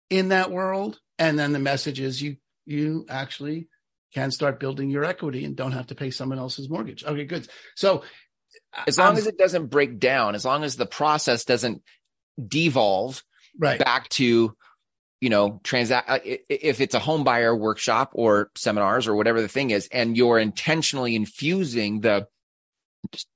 in 0.10 0.30
that 0.30 0.52
world 0.52 1.00
and 1.20 1.38
then 1.38 1.52
the 1.52 1.60
message 1.60 2.00
is 2.00 2.22
you 2.22 2.38
you 2.66 3.06
actually 3.10 3.68
can 4.14 4.32
start 4.32 4.60
building 4.60 4.90
your 4.90 5.06
equity 5.06 5.46
and 5.46 5.56
don't 5.56 5.72
have 5.72 5.88
to 5.88 5.96
pay 5.96 6.12
someone 6.12 6.40
else's 6.40 6.70
mortgage. 6.70 7.04
Okay, 7.04 7.26
good. 7.26 7.48
So 7.76 8.04
as 8.88 8.98
long 8.98 9.12
um, 9.12 9.18
as 9.18 9.28
it 9.28 9.38
doesn't 9.38 9.68
break 9.68 10.00
down, 10.00 10.36
as 10.36 10.46
long 10.46 10.64
as 10.64 10.76
the 10.76 10.86
process 10.86 11.46
doesn't 11.46 11.82
devolve 12.46 13.24
right. 13.58 13.80
back 13.80 14.10
to 14.10 14.56
you 15.20 15.30
know 15.30 15.60
transact 15.64 16.10
uh, 16.10 16.20
if 16.24 16.80
it's 16.80 16.94
a 16.94 17.00
home 17.00 17.24
buyer 17.24 17.56
workshop 17.56 18.12
or 18.14 18.52
seminars 18.56 19.08
or 19.08 19.16
whatever 19.16 19.42
the 19.42 19.48
thing 19.48 19.72
is 19.72 19.90
and 19.92 20.16
you're 20.16 20.38
intentionally 20.38 21.16
infusing 21.16 22.02
the 22.02 22.28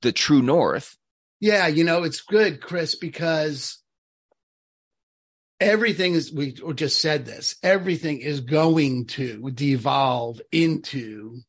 the 0.01 0.11
true 0.11 0.41
north. 0.41 0.97
Yeah 1.39 1.67
you 1.67 1.83
know 1.83 2.03
it's 2.03 2.21
good 2.21 2.61
chris 2.61 2.95
because 2.95 3.81
everything 5.59 6.13
is 6.13 6.31
we 6.31 6.53
just 6.75 6.99
said 7.01 7.25
this 7.25 7.55
everything 7.63 8.19
is 8.19 8.41
going 8.41 9.05
to 9.05 9.49
devolve 9.51 10.41
into 10.51 11.39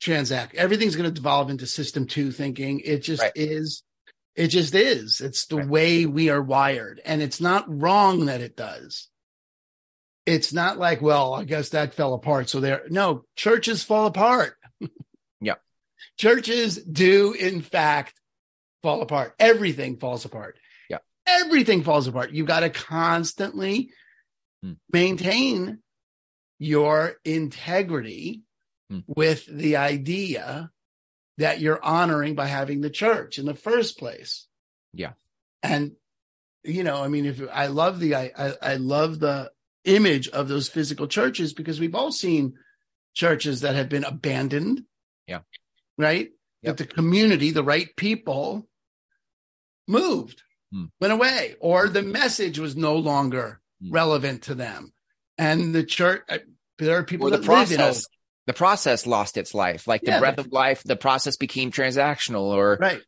transact 0.00 0.54
everything's 0.54 0.96
going 0.96 1.08
to 1.08 1.14
devolve 1.14 1.50
into 1.50 1.66
system 1.66 2.06
two 2.06 2.30
thinking. 2.32 2.80
It 2.80 2.98
just 2.98 3.22
right. 3.22 3.32
is 3.34 3.82
it 4.36 4.48
just 4.48 4.74
is. 4.74 5.20
It's 5.20 5.46
the 5.46 5.56
right. 5.56 5.68
way 5.68 6.06
we 6.06 6.30
are 6.30 6.42
wired 6.42 7.00
and 7.04 7.20
it's 7.20 7.40
not 7.40 7.64
wrong 7.68 8.26
that 8.26 8.40
it 8.40 8.56
does. 8.56 9.08
It's 10.26 10.52
not 10.52 10.78
like 10.78 11.02
well 11.02 11.34
i 11.34 11.44
guess 11.44 11.70
that 11.70 11.94
fell 11.94 12.14
apart 12.14 12.48
so 12.48 12.60
there 12.60 12.82
no 12.90 13.24
churches 13.34 13.82
fall 13.82 14.06
apart 14.06 14.54
churches 16.18 16.76
do 16.76 17.32
in 17.32 17.60
fact 17.62 18.14
fall 18.82 19.02
apart 19.02 19.34
everything 19.38 19.96
falls 19.98 20.24
apart 20.24 20.58
Yeah. 20.88 20.98
everything 21.26 21.82
falls 21.82 22.06
apart. 22.06 22.32
You 22.32 22.44
got 22.44 22.60
to 22.60 22.70
constantly 22.70 23.90
hmm. 24.62 24.72
maintain 24.92 25.78
your 26.58 27.14
integrity 27.24 28.42
hmm. 28.90 29.00
with 29.06 29.46
the 29.46 29.76
idea 29.76 30.70
that 31.38 31.60
you're 31.60 31.82
honoring 31.82 32.34
by 32.34 32.46
having 32.46 32.82
the 32.82 32.90
church 32.90 33.38
in 33.38 33.46
the 33.46 33.54
first 33.54 33.98
place. 33.98 34.46
Yeah. 34.92 35.12
And, 35.62 35.92
you 36.64 36.84
know, 36.84 37.02
I 37.02 37.08
mean, 37.08 37.24
if 37.24 37.40
I 37.50 37.68
love 37.68 37.98
the, 37.98 38.14
I, 38.14 38.30
I, 38.36 38.52
I 38.62 38.74
love 38.74 39.18
the 39.18 39.50
image 39.84 40.28
of 40.28 40.48
those 40.48 40.68
physical 40.68 41.06
churches 41.06 41.54
because 41.54 41.80
we've 41.80 41.94
all 41.94 42.12
seen 42.12 42.54
churches 43.14 43.62
that 43.62 43.74
have 43.74 43.88
been 43.88 44.04
abandoned. 44.04 44.82
Yeah. 45.26 45.40
Right. 46.00 46.30
Yep. 46.62 46.76
That 46.76 46.88
the 46.88 46.94
community, 46.94 47.50
the 47.50 47.62
right 47.62 47.88
people 47.96 48.66
moved 49.86 50.42
hmm. 50.72 50.86
went 51.00 51.12
away, 51.12 51.56
or 51.60 51.88
the 51.88 52.02
message 52.02 52.58
was 52.58 52.76
no 52.76 52.96
longer 52.96 53.60
hmm. 53.82 53.92
relevant 53.92 54.42
to 54.44 54.54
them. 54.54 54.92
And 55.36 55.74
the 55.74 55.84
church, 55.84 56.22
there 56.78 56.98
are 56.98 57.02
people 57.02 57.28
or 57.28 57.30
the 57.30 57.44
process, 57.44 58.06
the 58.46 58.52
process 58.52 59.06
lost 59.06 59.36
its 59.36 59.54
life, 59.54 59.86
like 59.86 60.02
the 60.02 60.12
yeah, 60.12 60.18
breath 60.20 60.38
of 60.38 60.52
life. 60.52 60.82
The 60.82 60.96
process 60.96 61.36
became 61.36 61.70
transactional, 61.70 62.42
or 62.42 62.76
right, 62.80 63.00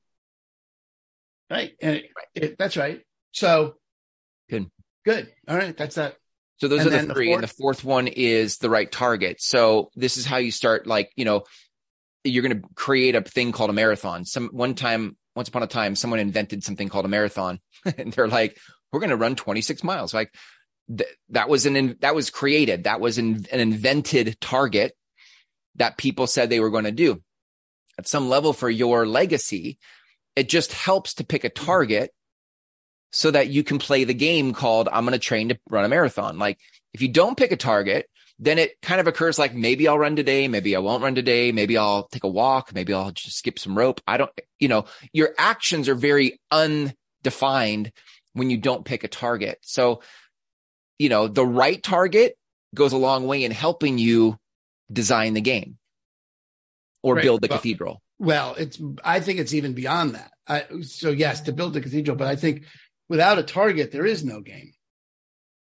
right, 1.50 1.72
and 1.80 1.96
it, 1.96 2.10
it, 2.34 2.58
that's 2.58 2.76
right. 2.76 3.02
So 3.32 3.74
good, 4.48 4.70
good. 5.04 5.30
All 5.46 5.56
right, 5.56 5.76
that's 5.76 5.96
that. 5.96 6.16
So 6.58 6.68
those 6.68 6.86
and 6.86 6.94
are 6.94 7.06
the 7.06 7.14
three, 7.14 7.28
the 7.28 7.34
and 7.34 7.42
the 7.42 7.48
fourth 7.48 7.84
one 7.84 8.06
is 8.06 8.58
the 8.58 8.70
right 8.70 8.90
target. 8.90 9.42
So 9.42 9.90
this 9.94 10.16
is 10.16 10.24
how 10.24 10.38
you 10.38 10.52
start. 10.52 10.86
Like 10.86 11.10
you 11.16 11.26
know, 11.26 11.42
you're 12.24 12.42
going 12.42 12.60
to 12.60 12.68
create 12.74 13.14
a 13.14 13.22
thing 13.22 13.52
called 13.52 13.70
a 13.70 13.74
marathon. 13.74 14.24
Some 14.24 14.48
one 14.48 14.74
time 14.74 15.16
once 15.34 15.48
upon 15.48 15.62
a 15.62 15.66
time, 15.66 15.96
someone 15.96 16.20
invented 16.20 16.62
something 16.62 16.88
called 16.88 17.04
a 17.04 17.08
marathon, 17.08 17.60
and 17.98 18.12
they're 18.12 18.28
like, 18.28 18.58
"We're 18.92 19.00
going 19.00 19.10
to 19.10 19.16
run 19.16 19.36
26 19.36 19.82
miles." 19.82 20.14
Like 20.14 20.32
th- 20.88 21.10
that 21.30 21.48
was 21.48 21.66
an 21.66 21.96
that 22.00 22.14
was 22.14 22.30
created. 22.30 22.84
That 22.84 23.00
was 23.00 23.18
an, 23.18 23.46
an 23.50 23.60
invented 23.60 24.40
target 24.40 24.92
that 25.76 25.96
people 25.96 26.26
said 26.26 26.50
they 26.50 26.60
were 26.60 26.70
going 26.70 26.84
to 26.84 26.92
do. 26.92 27.22
At 27.98 28.08
some 28.08 28.28
level, 28.28 28.52
for 28.52 28.70
your 28.70 29.06
legacy, 29.06 29.78
it 30.36 30.48
just 30.48 30.72
helps 30.72 31.14
to 31.14 31.24
pick 31.24 31.44
a 31.44 31.50
target 31.50 32.10
so 33.10 33.30
that 33.30 33.48
you 33.48 33.62
can 33.62 33.78
play 33.78 34.04
the 34.04 34.14
game 34.14 34.52
called 34.52 34.88
"I'm 34.90 35.04
going 35.04 35.12
to 35.12 35.18
train 35.18 35.48
to 35.48 35.58
run 35.68 35.84
a 35.84 35.88
marathon." 35.88 36.38
Like 36.38 36.58
if 36.94 37.02
you 37.02 37.08
don't 37.08 37.36
pick 37.36 37.52
a 37.52 37.56
target, 37.56 38.06
then 38.42 38.58
it 38.58 38.82
kind 38.82 39.00
of 39.00 39.06
occurs 39.06 39.38
like 39.38 39.54
maybe 39.54 39.86
I'll 39.86 39.98
run 39.98 40.16
today, 40.16 40.48
maybe 40.48 40.74
I 40.74 40.80
won't 40.80 41.04
run 41.04 41.14
today, 41.14 41.52
maybe 41.52 41.78
I'll 41.78 42.08
take 42.08 42.24
a 42.24 42.28
walk, 42.28 42.74
maybe 42.74 42.92
I'll 42.92 43.12
just 43.12 43.38
skip 43.38 43.56
some 43.56 43.78
rope. 43.78 44.00
I 44.04 44.16
don't, 44.16 44.32
you 44.58 44.66
know, 44.66 44.86
your 45.12 45.32
actions 45.38 45.88
are 45.88 45.94
very 45.94 46.40
undefined 46.50 47.92
when 48.32 48.50
you 48.50 48.56
don't 48.56 48.84
pick 48.84 49.04
a 49.04 49.08
target. 49.08 49.58
So, 49.60 50.02
you 50.98 51.08
know, 51.08 51.28
the 51.28 51.46
right 51.46 51.80
target 51.80 52.36
goes 52.74 52.92
a 52.92 52.96
long 52.96 53.28
way 53.28 53.44
in 53.44 53.52
helping 53.52 53.98
you 53.98 54.36
design 54.92 55.34
the 55.34 55.40
game 55.40 55.78
or 57.00 57.14
right. 57.14 57.22
build 57.22 57.42
the 57.42 57.48
well, 57.48 57.58
cathedral. 57.58 58.02
Well, 58.18 58.56
it's, 58.58 58.80
I 59.04 59.20
think 59.20 59.38
it's 59.38 59.54
even 59.54 59.72
beyond 59.72 60.16
that. 60.16 60.32
I, 60.48 60.64
so 60.82 61.10
yes, 61.10 61.42
to 61.42 61.52
build 61.52 61.74
the 61.74 61.80
cathedral, 61.80 62.16
but 62.16 62.26
I 62.26 62.34
think 62.34 62.64
without 63.08 63.38
a 63.38 63.44
target, 63.44 63.92
there 63.92 64.04
is 64.04 64.24
no 64.24 64.40
game. 64.40 64.72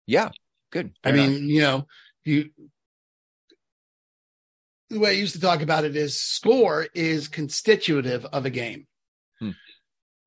Yeah. 0.07 0.31
Good. 0.73 0.93
I 1.05 1.13
mean, 1.13 1.51
you 1.51 1.61
know, 1.61 1.87
you 2.25 2.51
the 4.91 5.01
way 5.01 5.11
I 5.11 5.13
used 5.13 5.35
to 5.35 5.41
talk 5.41 5.63
about 5.63 5.85
it 5.85 5.97
is 5.97 6.21
score 6.21 6.87
is 6.95 7.29
constitutive 7.29 8.25
of 8.27 8.47
a 8.47 8.51
game. 8.51 8.87
Hmm. 9.41 9.51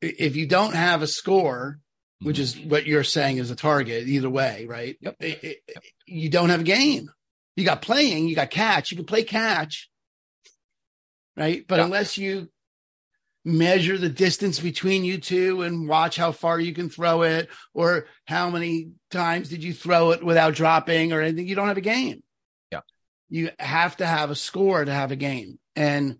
If 0.01 0.35
you 0.35 0.47
don't 0.47 0.75
have 0.75 1.01
a 1.01 1.07
score, 1.07 1.79
which 2.21 2.37
hmm. 2.37 2.43
is 2.43 2.59
what 2.59 2.85
you're 2.85 3.03
saying 3.03 3.37
is 3.37 3.51
a 3.51 3.55
target, 3.55 4.07
either 4.07 4.29
way, 4.29 4.65
right? 4.67 4.97
Yep. 5.01 5.15
It, 5.19 5.43
it, 5.43 5.57
yep. 5.67 5.83
You 6.05 6.29
don't 6.29 6.49
have 6.49 6.61
a 6.61 6.65
game. 6.65 7.09
You 7.55 7.65
got 7.65 7.81
playing, 7.81 8.27
you 8.27 8.35
got 8.35 8.51
catch. 8.51 8.91
You 8.91 8.97
can 8.97 9.05
play 9.05 9.23
catch, 9.23 9.89
right? 11.35 11.65
But 11.67 11.79
unless 11.79 12.17
you 12.17 12.49
measure 13.47 13.97
the 13.97 14.09
distance 14.09 14.59
between 14.59 15.05
you 15.05 15.17
two 15.17 15.61
and 15.61 15.87
watch 15.87 16.17
how 16.17 16.33
far 16.33 16.59
you 16.59 16.73
can 16.73 16.89
throw 16.89 17.21
it 17.21 17.47
or 17.73 18.05
how 18.25 18.49
many 18.49 18.91
times 19.09 19.47
did 19.47 19.63
you 19.63 19.73
throw 19.73 20.11
it 20.11 20.21
without 20.21 20.53
dropping 20.53 21.13
or 21.13 21.21
anything. 21.21 21.47
You 21.47 21.55
don't 21.55 21.69
have 21.69 21.77
a 21.77 21.81
game. 21.81 22.21
Yeah. 22.73 22.81
You 23.29 23.51
have 23.57 23.95
to 23.97 24.05
have 24.05 24.31
a 24.31 24.35
score 24.35 24.83
to 24.83 24.91
have 24.91 25.11
a 25.11 25.15
game. 25.15 25.59
And 25.77 26.17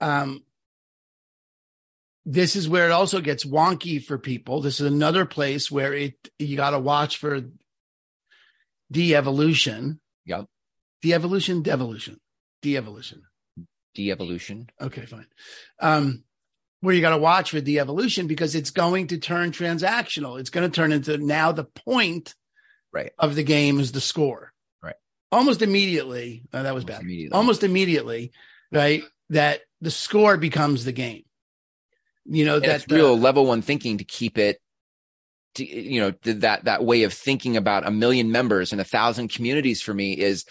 um 0.00 0.42
this 2.24 2.56
is 2.56 2.66
where 2.66 2.86
it 2.86 2.92
also 2.92 3.20
gets 3.20 3.44
wonky 3.44 4.02
for 4.02 4.16
people. 4.16 4.62
This 4.62 4.80
is 4.80 4.86
another 4.86 5.26
place 5.26 5.70
where 5.70 5.92
it 5.92 6.14
you 6.38 6.56
got 6.56 6.70
to 6.70 6.78
watch 6.78 7.18
for 7.18 7.42
de-evolution. 8.90 10.00
Yep. 10.24 10.46
De-evolution, 11.02 11.62
devolution, 11.62 12.18
de-evolution. 12.62 13.22
De-evolution. 13.94 14.70
Okay, 14.80 15.04
fine. 15.04 15.26
Um, 15.80 16.24
where 16.80 16.94
you 16.94 17.00
got 17.00 17.10
to 17.10 17.18
watch 17.18 17.50
for 17.50 17.60
the 17.60 17.80
evolution 17.80 18.26
because 18.26 18.54
it's 18.54 18.70
going 18.70 19.08
to 19.08 19.18
turn 19.18 19.50
transactional. 19.50 20.38
It's 20.38 20.50
going 20.50 20.70
to 20.70 20.74
turn 20.74 20.92
into 20.92 21.18
now 21.18 21.52
the 21.52 21.64
point 21.64 22.34
right. 22.92 23.12
of 23.18 23.34
the 23.34 23.42
game 23.42 23.80
is 23.80 23.92
the 23.92 24.00
score. 24.00 24.52
Right. 24.82 24.94
Almost 25.32 25.62
immediately. 25.62 26.44
Oh, 26.52 26.62
that 26.62 26.74
was 26.74 26.84
Almost 26.84 26.86
bad. 26.86 27.02
immediately. 27.02 27.36
Almost 27.36 27.64
immediately, 27.64 28.32
right? 28.70 29.02
That 29.30 29.60
the 29.80 29.90
score 29.90 30.36
becomes 30.36 30.84
the 30.84 30.92
game. 30.92 31.24
You 32.24 32.44
know, 32.44 32.56
And 32.56 32.64
that 32.64 32.82
it's 32.82 32.92
real 32.92 33.18
level 33.18 33.46
one 33.46 33.62
thinking 33.62 33.98
to 33.98 34.04
keep 34.04 34.38
it 34.38 34.60
to, 35.54 35.64
you 35.64 36.00
know 36.00 36.12
that 36.34 36.64
that 36.64 36.84
way 36.84 37.02
of 37.04 37.12
thinking 37.12 37.56
about 37.56 37.86
a 37.86 37.90
million 37.90 38.30
members 38.30 38.72
and 38.72 38.80
a 38.80 38.84
thousand 38.84 39.28
communities 39.28 39.80
for 39.80 39.94
me 39.94 40.12
is 40.12 40.44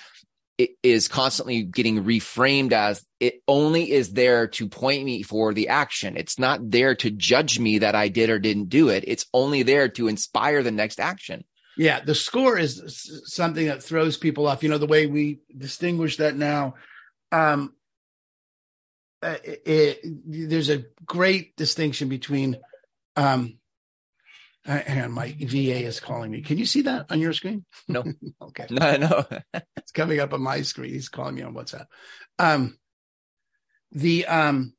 it 0.57 0.71
is 0.81 1.07
constantly 1.07 1.63
getting 1.63 2.03
reframed 2.03 2.71
as 2.71 3.05
it 3.19 3.41
only 3.47 3.91
is 3.91 4.13
there 4.13 4.47
to 4.47 4.67
point 4.67 5.03
me 5.05 5.21
for 5.23 5.53
the 5.53 5.67
action 5.69 6.17
it's 6.17 6.39
not 6.39 6.59
there 6.71 6.95
to 6.95 7.11
judge 7.11 7.59
me 7.59 7.79
that 7.79 7.95
i 7.95 8.07
did 8.07 8.29
or 8.29 8.39
didn't 8.39 8.69
do 8.69 8.89
it 8.89 9.03
it's 9.07 9.25
only 9.33 9.63
there 9.63 9.87
to 9.89 10.07
inspire 10.07 10.63
the 10.63 10.71
next 10.71 10.99
action 10.99 11.43
Yeah, 11.77 11.99
the 12.03 12.15
score 12.15 12.57
is 12.57 12.81
something 13.25 13.67
that 13.67 13.83
throws 13.83 14.17
people 14.17 14.47
off. 14.47 14.63
You 14.63 14.69
know, 14.69 14.79
the 14.79 14.87
way 14.87 15.05
we 15.05 15.41
distinguish 15.55 16.17
that 16.17 16.35
now. 16.35 16.73
Um, 17.31 17.75
uh, 19.21 19.37
it, 19.43 19.61
it- 19.65 20.49
there's 20.49 20.69
a 20.69 20.85
great 21.05 21.55
distinction 21.55 22.09
between. 22.09 22.57
Um, 23.15 23.59
uh, 24.67 24.79
hang 24.85 25.11
my 25.11 25.35
VA 25.39 25.85
is 25.85 25.99
calling 25.99 26.29
me. 26.29 26.41
Can 26.41 26.57
you 26.57 26.65
see 26.65 26.81
that 26.83 27.05
on 27.09 27.19
your 27.19 27.33
screen? 27.33 27.65
No. 27.87 28.03
okay, 28.41 28.67
no 28.69 28.97
no 28.97 29.25
it's 29.77 29.91
coming 29.91 30.19
up 30.19 30.33
on 30.33 30.41
my 30.41 30.61
screen. 30.61 30.93
He's 30.93 31.09
calling 31.09 31.35
me 31.35 31.41
on 31.41 31.53
WhatsApp. 31.53 31.85
Um, 32.37 32.77
the 33.91 34.25
um, 34.25 34.73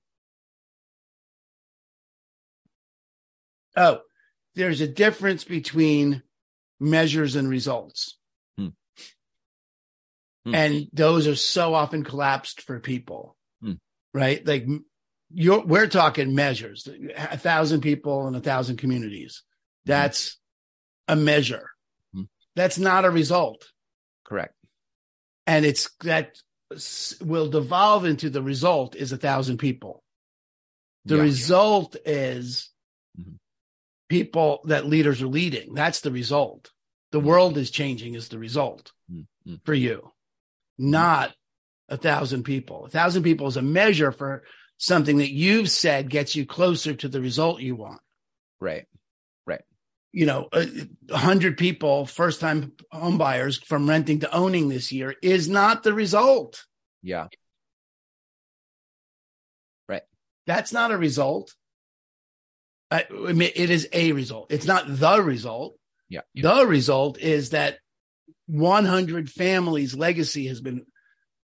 oh, 3.76 4.00
there's 4.54 4.80
a 4.80 4.88
difference 4.88 5.44
between 5.44 6.22
measures 6.78 7.36
and 7.36 7.48
results. 7.48 8.18
Hmm. 8.58 8.68
Hmm. 10.44 10.54
And 10.54 10.88
those 10.92 11.26
are 11.26 11.36
so 11.36 11.74
often 11.74 12.04
collapsed 12.04 12.62
for 12.62 12.78
people, 12.80 13.36
Hmm. 13.62 13.74
right? 14.12 14.44
Like 14.46 14.66
you're, 15.30 15.64
we're 15.64 15.86
talking 15.86 16.34
measures, 16.34 16.88
a 17.16 17.38
thousand 17.38 17.80
people 17.80 18.26
and 18.26 18.36
a 18.36 18.40
thousand 18.40 18.76
communities. 18.76 19.42
That's 19.88 20.38
a 21.08 21.16
measure. 21.16 21.70
Hmm. 22.14 22.24
That's 22.54 22.78
not 22.78 23.04
a 23.04 23.10
result. 23.10 23.72
correct 24.24 24.54
And 25.46 25.64
it's 25.64 25.88
that 26.00 26.36
will 27.22 27.48
devolve 27.48 28.04
into 28.04 28.28
the 28.28 28.42
result 28.42 28.94
is 28.94 29.10
a 29.10 29.16
thousand 29.16 29.56
people. 29.56 30.04
The 31.06 31.16
Yeah. 31.16 31.22
result 31.22 31.96
is 32.04 32.70
Mhm. 33.18 33.38
people 34.10 34.60
that 34.66 34.84
leaders 34.86 35.22
are 35.22 35.28
leading. 35.28 35.72
That's 35.72 36.02
the 36.02 36.10
result. 36.12 36.70
The 37.12 37.20
Mhm. 37.20 37.24
world 37.24 37.56
is 37.56 37.70
changing 37.70 38.12
is 38.14 38.28
the 38.28 38.38
result 38.38 38.92
Mm, 39.10 39.26
mm. 39.46 39.64
for 39.64 39.72
you, 39.72 40.12
not 40.76 41.34
a 41.88 41.96
thousand 41.96 42.42
people. 42.42 42.84
A 42.84 42.90
thousand 42.90 43.22
people 43.22 43.46
is 43.46 43.56
a 43.56 43.62
measure 43.62 44.12
for 44.12 44.44
something 44.76 45.16
that 45.16 45.32
you've 45.32 45.70
said 45.70 46.10
gets 46.10 46.36
you 46.36 46.44
closer 46.44 46.94
to 46.94 47.08
the 47.08 47.22
result 47.22 47.62
you 47.62 47.76
want. 47.76 48.02
right 48.60 48.86
You 50.12 50.26
know, 50.26 50.48
a 50.52 50.66
a 51.10 51.18
hundred 51.18 51.58
people, 51.58 52.06
first 52.06 52.40
time 52.40 52.72
home 52.90 53.18
buyers 53.18 53.58
from 53.58 53.88
renting 53.88 54.20
to 54.20 54.34
owning 54.34 54.68
this 54.68 54.90
year 54.90 55.14
is 55.22 55.48
not 55.48 55.82
the 55.82 55.92
result. 55.92 56.64
yeah 57.02 57.28
Right. 59.88 60.02
That's 60.46 60.72
not 60.72 60.92
a 60.92 60.98
result. 60.98 61.54
I, 62.90 63.04
I 63.10 63.32
mean, 63.32 63.50
it 63.54 63.70
is 63.70 63.88
a 63.92 64.12
result. 64.12 64.50
It's 64.50 64.66
not 64.66 64.84
the 64.86 65.22
result. 65.22 65.78
yeah 66.08 66.22
The 66.34 66.66
result 66.66 67.18
is 67.18 67.50
that 67.50 67.78
100 68.46 69.30
families' 69.30 69.94
legacy 69.94 70.46
has 70.46 70.60
been, 70.60 70.86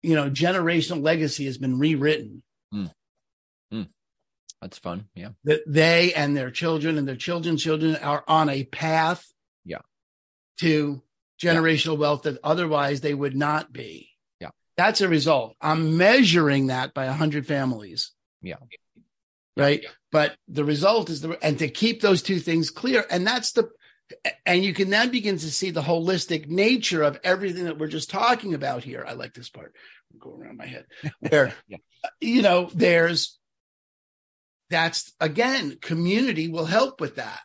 you 0.03 0.15
know, 0.15 0.31
generational 0.31 1.03
legacy 1.03 1.45
has 1.45 1.59
been 1.59 1.79
rewritten. 1.79 2.43
Hmm. 2.73 2.87
Hmm. 3.71 3.83
That's 4.67 4.79
fun 4.79 5.07
yeah 5.15 5.29
That 5.45 5.61
they 5.67 6.13
and 6.13 6.37
their 6.37 6.51
children 6.51 6.99
and 6.99 7.07
their 7.07 7.15
children's 7.17 7.63
children 7.63 7.95
are 7.97 8.25
on 8.27 8.49
a 8.49 8.65
path, 8.65 9.25
Yeah. 9.65 9.79
to 10.59 11.03
generational 11.41 11.99
wealth 11.99 12.23
that 12.23 12.39
otherwise 12.43 13.01
they 13.01 13.15
would 13.15 13.37
not 13.37 13.73
be. 13.73 14.11
Yeah. 14.41 14.51
that's 14.77 15.01
a 15.03 15.09
result. 15.09 15.55
I'm 15.61 15.97
measuring 15.97 16.67
that 16.69 16.95
by 16.95 17.07
100 17.07 17.47
families. 17.47 18.11
Yeah. 18.43 18.57
right. 19.57 19.85
But 20.11 20.35
the 20.49 20.65
result 20.65 21.11
is 21.11 21.21
the 21.21 21.39
and 21.45 21.59
to 21.61 21.69
keep 21.69 22.01
those 22.01 22.23
two 22.23 22.39
things 22.41 22.71
clear, 22.71 23.05
and 23.11 23.25
that's 23.27 23.53
the 23.53 23.71
and 24.45 24.65
you 24.65 24.73
can 24.73 24.91
then 24.91 25.11
begin 25.11 25.37
to 25.39 25.51
see 25.51 25.71
the 25.71 25.83
holistic 25.83 26.49
nature 26.49 27.03
of 27.03 27.19
everything 27.23 27.65
that 27.65 27.79
we're 27.79 27.89
just 27.89 28.09
talking 28.11 28.55
about 28.55 28.83
here. 28.85 29.05
I 29.07 29.13
like 29.13 29.35
this 29.35 29.51
part. 29.51 29.75
Go 30.19 30.35
around 30.35 30.57
my 30.57 30.67
head. 30.67 30.87
Where 31.21 31.53
Yeah. 31.69 31.79
you 32.21 32.41
know, 32.43 32.71
there's 32.75 33.39
that's 34.71 35.13
again, 35.21 35.79
community 35.81 36.49
will 36.49 36.65
help 36.67 37.01
with 37.01 37.17
that. 37.17 37.41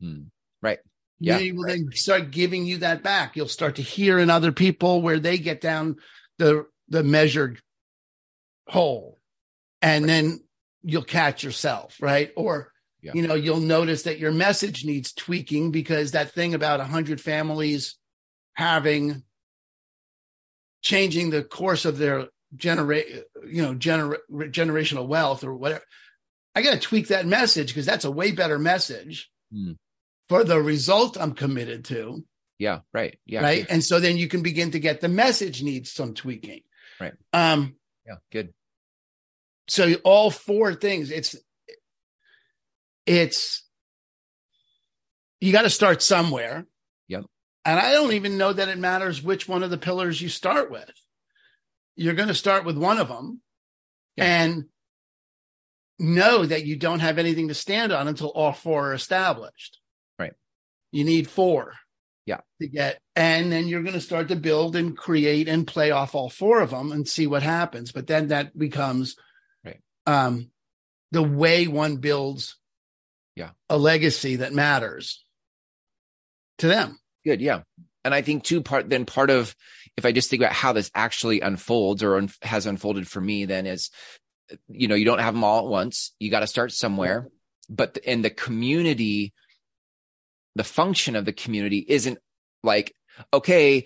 Hmm. 0.00 0.24
Right. 0.62 0.78
Yeah, 1.20 1.38
Community 1.38 1.56
will 1.56 1.66
then 1.68 1.88
start 1.92 2.30
giving 2.30 2.66
you 2.66 2.78
that 2.78 3.02
back. 3.02 3.36
You'll 3.36 3.48
start 3.48 3.76
to 3.76 3.82
hear 3.82 4.18
in 4.18 4.30
other 4.30 4.52
people 4.52 5.00
where 5.02 5.18
they 5.20 5.38
get 5.38 5.60
down 5.60 5.96
the 6.38 6.66
the 6.88 7.02
measured 7.02 7.60
hole. 8.68 9.20
And 9.80 10.08
then 10.08 10.40
you'll 10.82 11.02
catch 11.04 11.44
yourself, 11.44 11.96
right? 12.00 12.30
Or 12.36 12.72
Yeah. 13.02 13.12
you 13.14 13.26
know, 13.26 13.34
you'll 13.34 13.60
notice 13.60 14.02
that 14.04 14.18
your 14.18 14.32
message 14.32 14.84
needs 14.84 15.12
tweaking 15.12 15.70
because 15.70 16.12
that 16.12 16.32
thing 16.32 16.54
about 16.54 16.80
a 16.80 16.84
hundred 16.84 17.20
families 17.20 17.96
having 18.54 19.22
changing 20.82 21.30
the 21.30 21.42
course 21.42 21.84
of 21.84 21.98
their 21.98 22.28
generate, 22.56 23.06
you 23.46 23.62
know, 23.62 23.74
gener- 23.74 24.18
generational 24.30 25.06
wealth 25.06 25.44
or 25.44 25.54
whatever. 25.54 25.84
I 26.54 26.62
got 26.62 26.72
to 26.74 26.78
tweak 26.80 27.08
that 27.08 27.26
message 27.26 27.68
because 27.68 27.86
that's 27.86 28.04
a 28.04 28.10
way 28.10 28.32
better 28.32 28.58
message 28.58 29.30
Hmm. 29.52 29.72
for 30.28 30.42
the 30.44 30.60
result 30.60 31.16
I'm 31.20 31.32
committed 31.34 31.84
to. 31.86 32.24
yeah 32.58 32.80
right 32.92 33.18
yeah 33.26 33.42
right. 33.42 33.66
And 33.68 33.82
so 33.84 34.00
then 34.00 34.16
you 34.16 34.28
can 34.28 34.42
begin 34.42 34.70
to 34.72 34.78
get 34.80 35.00
the 35.00 35.08
message 35.08 35.62
needs 35.62 35.90
some 35.92 36.14
tweaking. 36.14 36.62
Right. 37.00 37.14
Um, 37.32 37.76
yeah 38.06 38.16
good 38.32 38.52
so 39.68 39.94
all 40.04 40.30
four 40.30 40.74
things 40.74 41.10
it's 41.10 41.34
it's 43.06 43.64
you 45.40 45.52
got 45.52 45.62
to 45.62 45.70
start 45.70 46.02
somewhere 46.02 46.66
Yep. 47.08 47.24
and 47.64 47.78
i 47.78 47.92
don't 47.92 48.12
even 48.12 48.38
know 48.38 48.52
that 48.52 48.68
it 48.68 48.78
matters 48.78 49.22
which 49.22 49.48
one 49.48 49.62
of 49.62 49.70
the 49.70 49.78
pillars 49.78 50.20
you 50.20 50.28
start 50.28 50.70
with 50.70 50.90
you're 51.96 52.14
going 52.14 52.28
to 52.28 52.34
start 52.34 52.64
with 52.64 52.76
one 52.76 52.98
of 52.98 53.08
them 53.08 53.40
and 54.16 54.64
know 55.98 56.44
that 56.44 56.64
you 56.64 56.76
don't 56.76 57.00
have 57.00 57.18
anything 57.18 57.48
to 57.48 57.54
stand 57.54 57.92
on 57.92 58.08
until 58.08 58.28
all 58.28 58.52
four 58.52 58.90
are 58.90 58.94
established 58.94 59.78
Right. 60.18 60.32
you 60.92 61.04
need 61.04 61.28
four 61.28 61.74
Yeah. 62.26 62.40
to 62.60 62.68
get 62.68 63.00
and 63.14 63.52
then 63.52 63.68
you're 63.68 63.82
going 63.82 63.94
to 63.94 64.00
start 64.00 64.28
to 64.28 64.36
build 64.36 64.74
and 64.76 64.96
create 64.96 65.46
and 65.48 65.66
play 65.66 65.90
off 65.92 66.14
all 66.14 66.28
four 66.30 66.60
of 66.60 66.70
them 66.70 66.90
and 66.92 67.06
see 67.08 67.26
what 67.26 67.42
happens 67.42 67.92
but 67.92 68.06
then 68.06 68.28
that 68.28 68.56
becomes 68.58 69.16
Right. 69.64 69.80
um 70.06 70.50
the 71.12 71.22
way 71.22 71.68
one 71.68 71.98
builds 71.98 72.56
Yeah. 73.36 73.50
a 73.70 73.78
legacy 73.78 74.36
that 74.36 74.52
matters 74.52 75.24
to 76.58 76.66
them 76.68 76.98
good 77.24 77.40
yeah 77.40 77.62
and 78.04 78.14
i 78.14 78.22
think 78.22 78.42
too 78.44 78.62
part 78.62 78.88
then 78.90 79.06
part 79.06 79.30
of 79.30 79.54
if 79.96 80.04
i 80.04 80.12
just 80.12 80.30
think 80.30 80.42
about 80.42 80.52
how 80.52 80.72
this 80.72 80.90
actually 80.94 81.40
unfolds 81.40 82.02
or 82.02 82.16
un- 82.16 82.30
has 82.42 82.66
unfolded 82.66 83.06
for 83.08 83.20
me 83.20 83.44
then 83.44 83.66
is 83.66 83.90
you 84.68 84.88
know 84.88 84.94
you 84.94 85.04
don't 85.04 85.20
have 85.20 85.34
them 85.34 85.44
all 85.44 85.60
at 85.60 85.70
once. 85.70 86.12
You 86.18 86.30
got 86.30 86.40
to 86.40 86.46
start 86.46 86.72
somewhere. 86.72 87.28
But 87.68 87.96
in 87.98 88.22
the 88.22 88.30
community 88.30 89.32
the 90.56 90.64
function 90.64 91.16
of 91.16 91.24
the 91.24 91.32
community 91.32 91.84
isn't 91.88 92.18
like 92.62 92.94
okay 93.32 93.84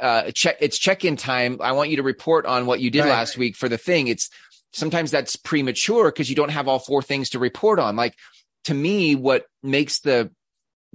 uh 0.00 0.30
check 0.32 0.56
it's 0.60 0.78
check-in 0.78 1.16
time. 1.16 1.58
I 1.60 1.72
want 1.72 1.90
you 1.90 1.96
to 1.96 2.02
report 2.02 2.46
on 2.46 2.66
what 2.66 2.80
you 2.80 2.90
did 2.90 3.00
Right. 3.00 3.10
last 3.10 3.36
week 3.36 3.56
for 3.56 3.68
the 3.68 3.78
thing. 3.78 4.08
It's 4.08 4.30
sometimes 4.72 5.10
that's 5.10 5.36
premature 5.36 6.10
because 6.10 6.28
you 6.30 6.36
don't 6.36 6.50
have 6.50 6.68
all 6.68 6.78
four 6.78 7.02
things 7.02 7.30
to 7.30 7.38
report 7.38 7.78
on. 7.78 7.96
Like 7.96 8.14
to 8.64 8.74
me, 8.74 9.14
what 9.14 9.46
makes 9.62 10.00
the 10.00 10.30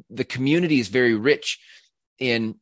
the 0.09 0.23
community 0.23 0.79
is 0.79 0.87
very 0.87 1.15
rich 1.15 1.59
in 2.19 2.55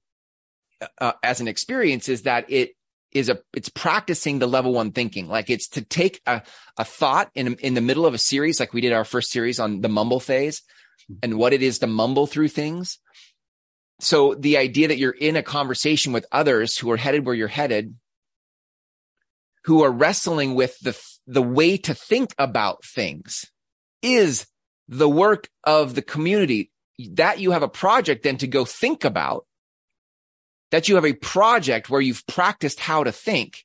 uh, 1.00 1.14
as 1.24 1.42
an 1.42 1.48
experience 1.48 2.10
is 2.10 2.24
that 2.24 2.50
it 2.50 2.72
is 3.12 3.30
a 3.30 3.40
it's 3.54 3.70
practicing 3.70 4.40
the 4.40 4.48
level 4.48 4.74
one 4.74 4.92
thinking. 4.92 5.28
Like 5.28 5.50
it's 5.50 5.70
to 5.70 5.82
take 5.82 6.22
a, 6.26 6.42
a 6.78 6.86
thought 6.86 7.32
in 7.36 7.56
in 7.56 7.74
the 7.74 7.82
middle 7.82 8.06
of 8.06 8.14
a 8.14 8.20
series 8.20 8.60
like 8.60 8.74
we 8.74 8.82
did 8.82 8.94
our 8.94 9.06
first 9.06 9.32
series 9.32 9.60
on 9.60 9.82
the 9.82 9.90
mumble 9.90 10.20
phase 10.20 10.62
mm-hmm. 11.04 11.20
and 11.24 11.38
what 11.38 11.54
it 11.54 11.62
is 11.62 11.80
to 11.80 11.88
mumble 11.88 12.28
through 12.28 12.50
things. 12.50 13.00
So 14.02 14.34
the 14.34 14.58
idea 14.58 14.88
that 14.90 14.98
you're 14.98 15.12
in 15.12 15.36
a 15.36 15.44
conversation 15.44 16.14
with 16.14 16.26
others 16.32 16.78
who 16.78 16.90
are 16.92 16.98
headed 16.98 17.26
where 17.26 17.36
you're 17.36 17.48
headed 17.48 17.96
who 19.66 19.84
are 19.84 19.92
wrestling 19.92 20.56
with 20.56 20.80
the 20.80 21.00
the 21.28 21.42
way 21.42 21.78
to 21.78 21.94
think 21.94 22.34
about 22.38 22.84
things 22.84 23.46
is 24.02 24.48
the 24.88 25.10
work 25.10 25.48
of 25.64 25.96
the 25.96 26.02
community. 26.02 26.72
That 27.12 27.40
you 27.40 27.52
have 27.52 27.64
a 27.64 27.70
project 27.70 28.24
then 28.24 28.38
to 28.38 28.48
go 28.48 28.66
think 28.66 29.06
about 29.06 29.46
that 30.72 30.88
you 30.88 30.96
have 30.96 31.06
a 31.06 31.14
project 31.14 31.90
where 31.90 32.02
you've 32.02 32.26
practiced 32.28 32.80
how 32.80 33.04
to 33.04 33.12
think. 33.12 33.64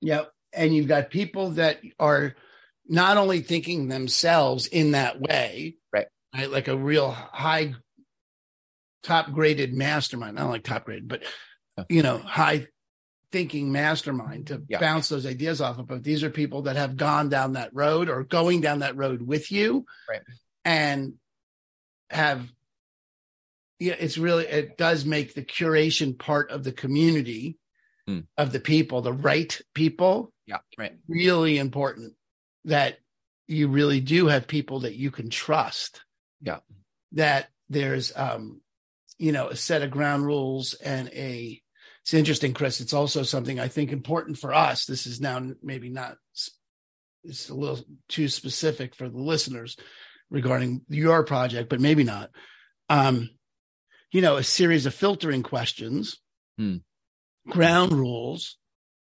Yep. 0.00 0.30
And 0.52 0.74
you've 0.74 0.88
got 0.88 1.10
people 1.10 1.50
that 1.52 1.80
are 1.98 2.34
not 2.86 3.16
only 3.16 3.40
thinking 3.40 3.88
themselves 3.88 4.66
in 4.66 4.92
that 4.92 5.20
way, 5.20 5.76
right? 5.92 6.06
right 6.34 6.50
like 6.50 6.68
a 6.68 6.76
real 6.76 7.10
high, 7.10 7.74
top 9.02 9.32
graded 9.32 9.72
mastermind. 9.72 10.36
Don't 10.36 10.50
like 10.50 10.64
top 10.64 10.84
graded, 10.84 11.08
but 11.08 11.22
you 11.88 12.02
know, 12.02 12.18
high 12.18 12.66
thinking 13.30 13.72
mastermind 13.72 14.48
to 14.48 14.62
yeah. 14.68 14.78
bounce 14.78 15.08
those 15.08 15.26
ideas 15.26 15.60
off 15.60 15.78
of. 15.78 15.86
But 15.86 16.04
these 16.04 16.22
are 16.22 16.30
people 16.30 16.62
that 16.62 16.76
have 16.76 16.96
gone 16.96 17.30
down 17.30 17.54
that 17.54 17.70
road 17.72 18.10
or 18.10 18.24
going 18.24 18.60
down 18.60 18.80
that 18.80 18.96
road 18.96 19.22
with 19.22 19.50
you, 19.50 19.86
right? 20.08 20.20
And 20.64 21.14
have 22.10 22.46
yeah, 23.82 23.96
it's 23.98 24.18
really 24.18 24.46
it 24.46 24.78
does 24.78 25.04
make 25.04 25.34
the 25.34 25.44
curation 25.44 26.18
part 26.18 26.50
of 26.50 26.62
the 26.62 26.72
community 26.72 27.58
mm. 28.08 28.24
of 28.38 28.52
the 28.52 28.60
people, 28.60 29.02
the 29.02 29.12
right 29.12 29.60
people. 29.74 30.32
Yeah, 30.46 30.58
right. 30.78 30.92
Really 31.08 31.58
important 31.58 32.14
that 32.64 32.98
you 33.48 33.68
really 33.68 34.00
do 34.00 34.28
have 34.28 34.46
people 34.46 34.80
that 34.80 34.94
you 34.94 35.10
can 35.10 35.30
trust. 35.30 36.02
Yeah. 36.40 36.58
That 37.12 37.48
there's 37.68 38.12
um, 38.14 38.60
you 39.18 39.32
know, 39.32 39.48
a 39.48 39.56
set 39.56 39.82
of 39.82 39.90
ground 39.90 40.24
rules 40.24 40.74
and 40.74 41.08
a 41.08 41.60
it's 42.02 42.14
interesting, 42.14 42.52
Chris. 42.54 42.80
It's 42.80 42.92
also 42.92 43.22
something 43.22 43.60
I 43.60 43.68
think 43.68 43.92
important 43.92 44.38
for 44.38 44.52
us. 44.52 44.86
This 44.86 45.06
is 45.06 45.20
now 45.20 45.40
maybe 45.62 45.88
not 45.88 46.16
it's 47.24 47.48
a 47.48 47.54
little 47.54 47.78
too 48.08 48.28
specific 48.28 48.94
for 48.94 49.08
the 49.08 49.18
listeners 49.18 49.76
regarding 50.30 50.82
your 50.88 51.22
project, 51.24 51.68
but 51.68 51.80
maybe 51.80 52.04
not. 52.04 52.30
Um, 52.88 53.30
you 54.12 54.20
know, 54.20 54.36
a 54.36 54.44
series 54.44 54.86
of 54.86 54.94
filtering 54.94 55.42
questions, 55.42 56.20
hmm. 56.58 56.76
ground 57.48 57.92
rules, 57.92 58.58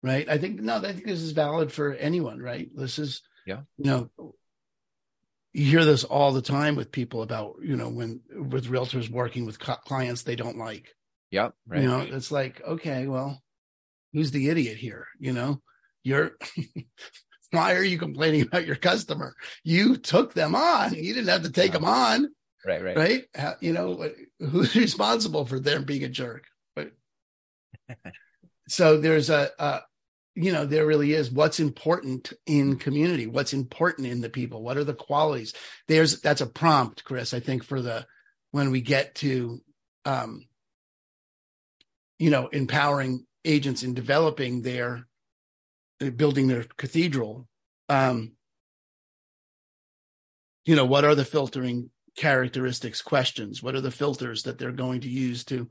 right? 0.01 0.27
I 0.27 0.37
think 0.37 0.61
no, 0.61 0.77
I 0.77 0.93
think 0.93 1.05
this 1.05 1.21
is 1.21 1.31
valid 1.31 1.71
for 1.71 1.93
anyone, 1.93 2.41
right? 2.41 2.69
This 2.73 2.97
is, 2.97 3.21
yeah, 3.45 3.61
you 3.77 3.85
know, 3.85 4.09
you 5.53 5.65
hear 5.65 5.85
this 5.85 6.03
all 6.03 6.31
the 6.31 6.41
time 6.41 6.75
with 6.75 6.91
people 6.91 7.21
about, 7.21 7.55
you 7.61 7.75
know, 7.75 7.89
when 7.89 8.21
with 8.33 8.67
realtors 8.67 9.09
working 9.09 9.45
with 9.45 9.59
clients 9.59 10.23
they 10.23 10.35
don't 10.35 10.57
like. 10.57 10.87
Yep. 11.31 11.53
Right. 11.67 11.81
You 11.81 11.87
know, 11.87 11.99
it's 11.99 12.31
like, 12.31 12.61
okay, 12.61 13.07
well, 13.07 13.41
who's 14.13 14.31
the 14.31 14.49
idiot 14.49 14.77
here? 14.77 15.07
You 15.19 15.33
know, 15.33 15.61
you're 16.03 16.31
why 17.51 17.73
are 17.73 17.83
you 17.83 17.97
complaining 17.97 18.41
about 18.41 18.65
your 18.65 18.75
customer? 18.75 19.35
You 19.63 19.97
took 19.97 20.33
them 20.33 20.55
on. 20.55 20.93
You 20.93 21.13
didn't 21.13 21.29
have 21.29 21.43
to 21.43 21.51
take 21.51 21.73
them 21.73 21.85
on. 21.85 22.29
Right, 22.65 22.83
right, 22.83 22.97
right. 22.97 23.23
How, 23.35 23.55
you 23.61 23.73
know, 23.73 24.09
who's 24.39 24.75
responsible 24.75 25.45
for 25.45 25.59
them 25.59 25.83
being 25.83 26.03
a 26.03 26.09
jerk? 26.09 26.45
But 26.75 26.91
so 28.67 28.97
there's 28.99 29.29
a, 29.29 29.51
a, 29.59 29.81
you 30.33 30.51
know, 30.51 30.65
there 30.65 30.87
really 30.87 31.13
is 31.13 31.31
what's 31.31 31.59
important 31.59 32.33
in 32.47 32.77
community, 32.77 33.27
what's 33.27 33.53
important 33.53 34.07
in 34.07 34.21
the 34.21 34.29
people, 34.29 34.63
what 34.63 34.77
are 34.77 34.83
the 34.83 34.95
qualities. 34.95 35.53
There's 35.87 36.19
that's 36.21 36.41
a 36.41 36.47
prompt, 36.47 37.03
Chris. 37.03 37.33
I 37.33 37.39
think 37.39 37.63
for 37.63 37.81
the 37.81 38.05
when 38.51 38.71
we 38.71 38.81
get 38.81 39.15
to, 39.15 39.61
um, 40.05 40.47
you 42.17 42.31
know, 42.31 42.47
empowering 42.47 43.25
agents 43.45 43.83
in 43.83 43.93
developing 43.93 44.63
their 44.63 45.05
building 46.15 46.47
their 46.47 46.65
cathedral. 46.77 47.47
Um, 47.89 48.33
you 50.65 50.75
know, 50.75 50.85
what 50.85 51.05
are 51.05 51.15
the 51.15 51.23
filtering 51.23 51.91
characteristics 52.17 53.01
questions? 53.01 53.61
What 53.61 53.75
are 53.75 53.81
the 53.81 53.91
filters 53.91 54.43
that 54.43 54.57
they're 54.57 54.71
going 54.71 55.01
to 55.01 55.09
use 55.09 55.43
to 55.45 55.69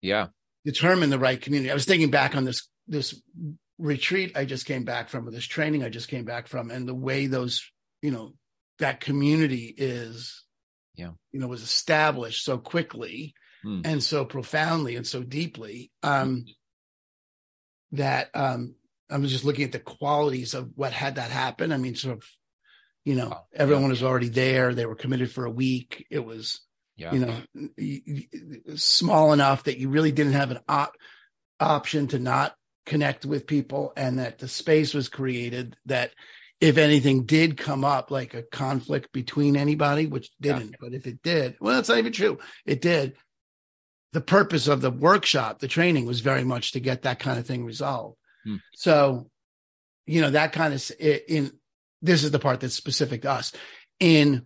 yeah. 0.00 0.28
determine 0.64 1.10
the 1.10 1.18
right 1.18 1.40
community? 1.40 1.70
I 1.70 1.74
was 1.74 1.84
thinking 1.84 2.10
back 2.10 2.34
on 2.34 2.44
this 2.44 2.68
this 2.88 3.20
retreat 3.78 4.36
i 4.36 4.44
just 4.44 4.66
came 4.66 4.84
back 4.84 5.08
from 5.08 5.26
or 5.26 5.30
this 5.30 5.44
training 5.44 5.82
i 5.82 5.88
just 5.88 6.08
came 6.08 6.24
back 6.24 6.46
from 6.46 6.70
and 6.70 6.86
the 6.86 6.94
way 6.94 7.26
those 7.26 7.68
you 8.00 8.10
know 8.10 8.32
that 8.78 9.00
community 9.00 9.74
is 9.76 10.44
yeah. 10.94 11.10
you 11.32 11.40
know 11.40 11.48
was 11.48 11.62
established 11.62 12.44
so 12.44 12.58
quickly 12.58 13.34
hmm. 13.62 13.80
and 13.84 14.02
so 14.02 14.24
profoundly 14.24 14.94
and 14.94 15.06
so 15.06 15.22
deeply 15.22 15.90
um 16.02 16.44
that 17.90 18.30
um 18.34 18.74
i 19.10 19.16
was 19.16 19.32
just 19.32 19.44
looking 19.44 19.64
at 19.64 19.72
the 19.72 19.78
qualities 19.78 20.54
of 20.54 20.70
what 20.74 20.92
had 20.92 21.16
that 21.16 21.30
happen. 21.30 21.72
I 21.72 21.76
mean 21.76 21.94
sort 21.94 22.16
of 22.16 22.24
you 23.04 23.14
know, 23.14 23.28
wow. 23.28 23.44
everyone 23.54 23.84
yeah. 23.84 23.90
was 23.90 24.02
already 24.02 24.28
there. 24.28 24.74
They 24.74 24.86
were 24.86 24.94
committed 24.94 25.30
for 25.30 25.44
a 25.44 25.50
week. 25.50 26.06
It 26.10 26.24
was, 26.24 26.60
yeah. 26.96 27.12
you 27.12 27.20
know, 27.20 28.76
small 28.76 29.32
enough 29.32 29.64
that 29.64 29.78
you 29.78 29.88
really 29.88 30.12
didn't 30.12 30.34
have 30.34 30.50
an 30.50 30.60
op- 30.68 30.96
option 31.58 32.08
to 32.08 32.18
not 32.18 32.54
connect 32.86 33.24
with 33.24 33.46
people 33.46 33.92
and 33.96 34.18
that 34.18 34.38
the 34.38 34.48
space 34.48 34.92
was 34.92 35.08
created 35.08 35.76
that 35.86 36.12
if 36.60 36.78
anything 36.78 37.24
did 37.24 37.56
come 37.56 37.84
up 37.84 38.10
like 38.10 38.34
a 38.34 38.42
conflict 38.42 39.12
between 39.12 39.56
anybody 39.56 40.06
which 40.06 40.30
didn't 40.40 40.70
yeah. 40.70 40.76
but 40.80 40.92
if 40.92 41.06
it 41.06 41.22
did 41.22 41.56
well 41.60 41.76
that's 41.76 41.88
not 41.88 41.98
even 41.98 42.12
true 42.12 42.38
it 42.66 42.80
did 42.80 43.14
the 44.12 44.20
purpose 44.20 44.66
of 44.66 44.80
the 44.80 44.90
workshop 44.90 45.60
the 45.60 45.68
training 45.68 46.06
was 46.06 46.20
very 46.20 46.42
much 46.42 46.72
to 46.72 46.80
get 46.80 47.02
that 47.02 47.20
kind 47.20 47.38
of 47.38 47.46
thing 47.46 47.64
resolved 47.64 48.16
hmm. 48.44 48.56
so 48.74 49.30
you 50.06 50.20
know 50.20 50.30
that 50.30 50.52
kind 50.52 50.74
of 50.74 50.90
in 51.00 51.52
this 52.02 52.24
is 52.24 52.32
the 52.32 52.38
part 52.38 52.60
that's 52.60 52.74
specific 52.74 53.22
to 53.22 53.30
us 53.30 53.52
in 54.00 54.44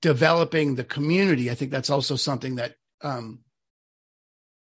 developing 0.00 0.74
the 0.74 0.84
community 0.84 1.50
i 1.50 1.54
think 1.54 1.70
that's 1.70 1.90
also 1.90 2.16
something 2.16 2.56
that 2.56 2.74
um, 3.02 3.40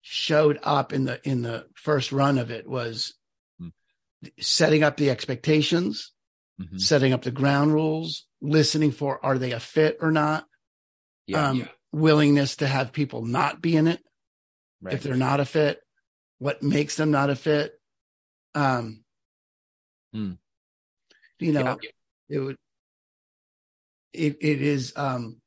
showed 0.01 0.59
up 0.61 0.93
in 0.93 1.05
the 1.05 1.19
in 1.27 1.41
the 1.41 1.65
first 1.73 2.11
run 2.11 2.37
of 2.37 2.51
it 2.51 2.67
was 2.67 3.13
mm. 3.61 3.71
setting 4.39 4.83
up 4.83 4.97
the 4.97 5.09
expectations 5.09 6.11
mm-hmm. 6.61 6.77
setting 6.77 7.13
up 7.13 7.23
the 7.23 7.31
ground 7.31 7.73
rules 7.73 8.27
listening 8.41 8.91
for 8.91 9.23
are 9.25 9.37
they 9.37 9.51
a 9.51 9.59
fit 9.59 9.97
or 10.01 10.11
not 10.11 10.45
yeah, 11.27 11.49
um, 11.49 11.57
yeah. 11.57 11.67
willingness 11.91 12.57
to 12.57 12.67
have 12.67 12.93
people 12.93 13.25
not 13.25 13.61
be 13.61 13.75
in 13.75 13.87
it 13.87 14.01
right. 14.81 14.93
if 14.93 15.01
they're 15.01 15.15
not 15.15 15.39
a 15.39 15.45
fit 15.45 15.79
what 16.37 16.61
makes 16.61 16.95
them 16.97 17.11
not 17.11 17.29
a 17.29 17.35
fit 17.35 17.73
um, 18.53 19.03
mm 20.15 20.37
you 21.39 21.51
know, 21.51 21.77
yeah. 21.81 21.89
it 22.29 22.39
would, 22.39 22.57
it, 24.13 24.37
it 24.41 24.61
is, 24.61 24.93
um, 24.95 25.37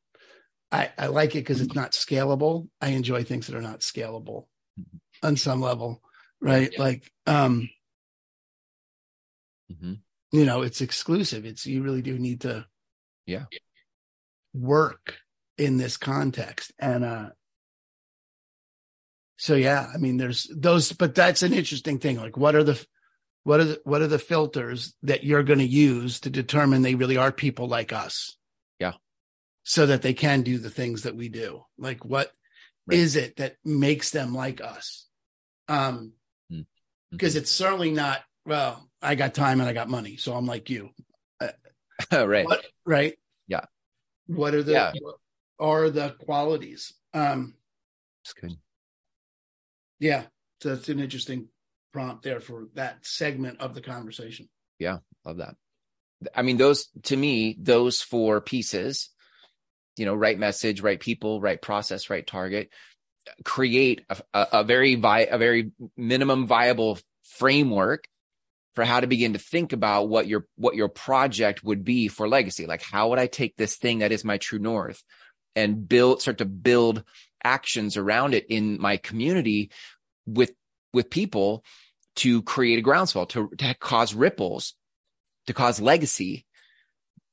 I, 0.70 0.90
I 0.98 1.06
like 1.06 1.30
it 1.30 1.40
because 1.40 1.60
it's 1.60 1.74
not 1.74 1.92
scalable. 1.92 2.68
I 2.80 2.88
enjoy 2.88 3.24
things 3.24 3.46
that 3.46 3.56
are 3.56 3.62
not 3.62 3.80
scalable 3.80 4.44
mm-hmm. 4.78 5.26
on 5.26 5.36
some 5.36 5.62
level, 5.62 6.02
right? 6.40 6.70
Yeah. 6.72 6.82
Like, 6.82 7.10
um, 7.26 7.70
mm-hmm. 9.72 9.94
you 10.32 10.44
know, 10.44 10.62
it's 10.62 10.82
exclusive. 10.82 11.46
It's, 11.46 11.64
you 11.64 11.82
really 11.82 12.02
do 12.02 12.18
need 12.18 12.42
to, 12.42 12.66
yeah, 13.24 13.44
work 14.52 15.16
in 15.56 15.78
this 15.78 15.96
context. 15.96 16.72
And, 16.78 17.04
uh, 17.04 17.30
so 19.38 19.54
yeah, 19.54 19.86
I 19.92 19.96
mean, 19.96 20.18
there's 20.18 20.50
those, 20.54 20.92
but 20.92 21.14
that's 21.14 21.42
an 21.42 21.54
interesting 21.54 21.98
thing. 21.98 22.18
Like, 22.18 22.36
what 22.36 22.54
are 22.54 22.64
the, 22.64 22.84
what 23.48 23.60
are 23.60 23.64
the, 23.64 23.80
what 23.84 24.02
are 24.02 24.06
the 24.06 24.18
filters 24.18 24.94
that 25.04 25.24
you're 25.24 25.42
going 25.42 25.58
to 25.58 25.64
use 25.64 26.20
to 26.20 26.28
determine 26.28 26.82
they 26.82 26.94
really 26.94 27.16
are 27.16 27.32
people 27.32 27.66
like 27.66 27.94
us? 27.94 28.36
Yeah. 28.78 28.92
So 29.62 29.86
that 29.86 30.02
they 30.02 30.12
can 30.12 30.42
do 30.42 30.58
the 30.58 30.68
things 30.68 31.04
that 31.04 31.16
we 31.16 31.30
do. 31.30 31.64
Like 31.78 32.04
what 32.04 32.30
right. 32.86 32.98
is 32.98 33.16
it 33.16 33.36
that 33.36 33.56
makes 33.64 34.10
them 34.10 34.34
like 34.34 34.60
us? 34.60 35.06
Um, 35.66 36.12
mm-hmm. 36.52 36.60
because 37.10 37.36
it's 37.36 37.50
certainly 37.50 37.90
not, 37.90 38.20
well, 38.44 38.86
I 39.00 39.14
got 39.14 39.32
time 39.32 39.60
and 39.60 39.68
I 39.68 39.72
got 39.72 39.88
money, 39.88 40.18
so 40.18 40.34
I'm 40.34 40.44
like 40.44 40.68
you. 40.68 40.90
Uh, 41.40 41.48
right. 42.26 42.44
What, 42.44 42.66
right. 42.84 43.14
Yeah. 43.46 43.64
What 44.26 44.54
are 44.54 44.62
the, 44.62 44.72
yeah. 44.72 44.92
what 45.00 45.16
are 45.58 45.88
the 45.88 46.10
qualities? 46.20 46.92
Um, 47.14 47.54
it's 48.24 48.34
good. 48.34 48.58
Yeah. 50.00 50.24
So 50.60 50.74
it's 50.74 50.90
an 50.90 51.00
interesting 51.00 51.48
prompt 51.92 52.22
there 52.22 52.40
for 52.40 52.68
that 52.74 53.04
segment 53.04 53.60
of 53.60 53.74
the 53.74 53.80
conversation. 53.80 54.48
Yeah, 54.78 54.98
love 55.24 55.38
that. 55.38 55.56
I 56.34 56.42
mean, 56.42 56.56
those 56.56 56.88
to 57.04 57.16
me, 57.16 57.56
those 57.60 58.00
four 58.00 58.40
pieces, 58.40 59.10
you 59.96 60.04
know, 60.04 60.14
right 60.14 60.38
message, 60.38 60.80
right 60.80 60.98
people, 60.98 61.40
right 61.40 61.60
process, 61.60 62.10
right 62.10 62.26
target, 62.26 62.70
create 63.44 64.04
a, 64.08 64.46
a, 64.52 64.64
very 64.64 64.94
vi- 64.96 65.28
a 65.30 65.38
very 65.38 65.72
minimum 65.96 66.46
viable 66.46 66.98
framework 67.24 68.08
for 68.74 68.84
how 68.84 69.00
to 69.00 69.06
begin 69.06 69.32
to 69.32 69.38
think 69.38 69.72
about 69.72 70.08
what 70.08 70.26
your 70.26 70.46
what 70.56 70.76
your 70.76 70.88
project 70.88 71.64
would 71.64 71.84
be 71.84 72.08
for 72.08 72.28
legacy. 72.28 72.66
Like, 72.66 72.82
how 72.82 73.10
would 73.10 73.18
I 73.18 73.26
take 73.26 73.56
this 73.56 73.76
thing 73.76 74.00
that 74.00 74.12
is 74.12 74.24
my 74.24 74.38
true 74.38 74.58
north 74.58 75.02
and 75.56 75.88
build 75.88 76.22
start 76.22 76.38
to 76.38 76.44
build 76.44 77.02
actions 77.42 77.96
around 77.96 78.34
it 78.34 78.46
in 78.48 78.80
my 78.80 78.96
community 78.96 79.70
with 80.26 80.52
with 80.92 81.10
people 81.10 81.64
to 82.16 82.42
create 82.42 82.78
a 82.78 82.82
groundswell 82.82 83.26
to, 83.26 83.50
to 83.58 83.74
cause 83.74 84.14
ripples 84.14 84.74
to 85.46 85.54
cause 85.54 85.80
legacy 85.80 86.46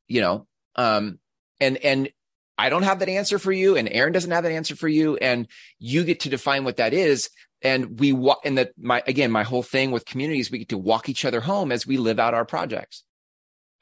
you 0.08 0.22
know 0.22 0.48
um 0.76 1.20
and 1.60 1.78
and 1.78 2.10
i 2.58 2.70
don't 2.70 2.84
have 2.84 3.00
that 3.00 3.10
answer 3.10 3.40
for 3.40 3.52
you 3.52 3.76
and 3.76 3.90
aaron 3.92 4.14
doesn't 4.14 4.32
have 4.32 4.44
that 4.44 4.52
answer 4.52 4.76
for 4.76 4.88
you 4.88 5.18
and 5.18 5.48
you 5.80 6.04
get 6.04 6.22
to 6.22 6.30
define 6.30 6.64
what 6.64 6.78
that 6.78 6.94
is 6.94 7.30
and 7.62 8.00
we 8.00 8.14
walk 8.14 8.42
and 8.46 8.58
that 8.58 8.72
my 8.78 9.02
again 9.08 9.32
my 9.32 9.44
whole 9.44 9.64
thing 9.64 9.92
with 9.92 10.06
communities 10.06 10.52
we 10.52 10.60
get 10.60 10.70
to 10.70 10.78
walk 10.78 11.10
each 11.10 11.26
other 11.26 11.42
home 11.42 11.72
as 11.72 11.88
we 11.88 11.98
live 11.98 12.20
out 12.20 12.34
our 12.34 12.46
projects 12.46 13.04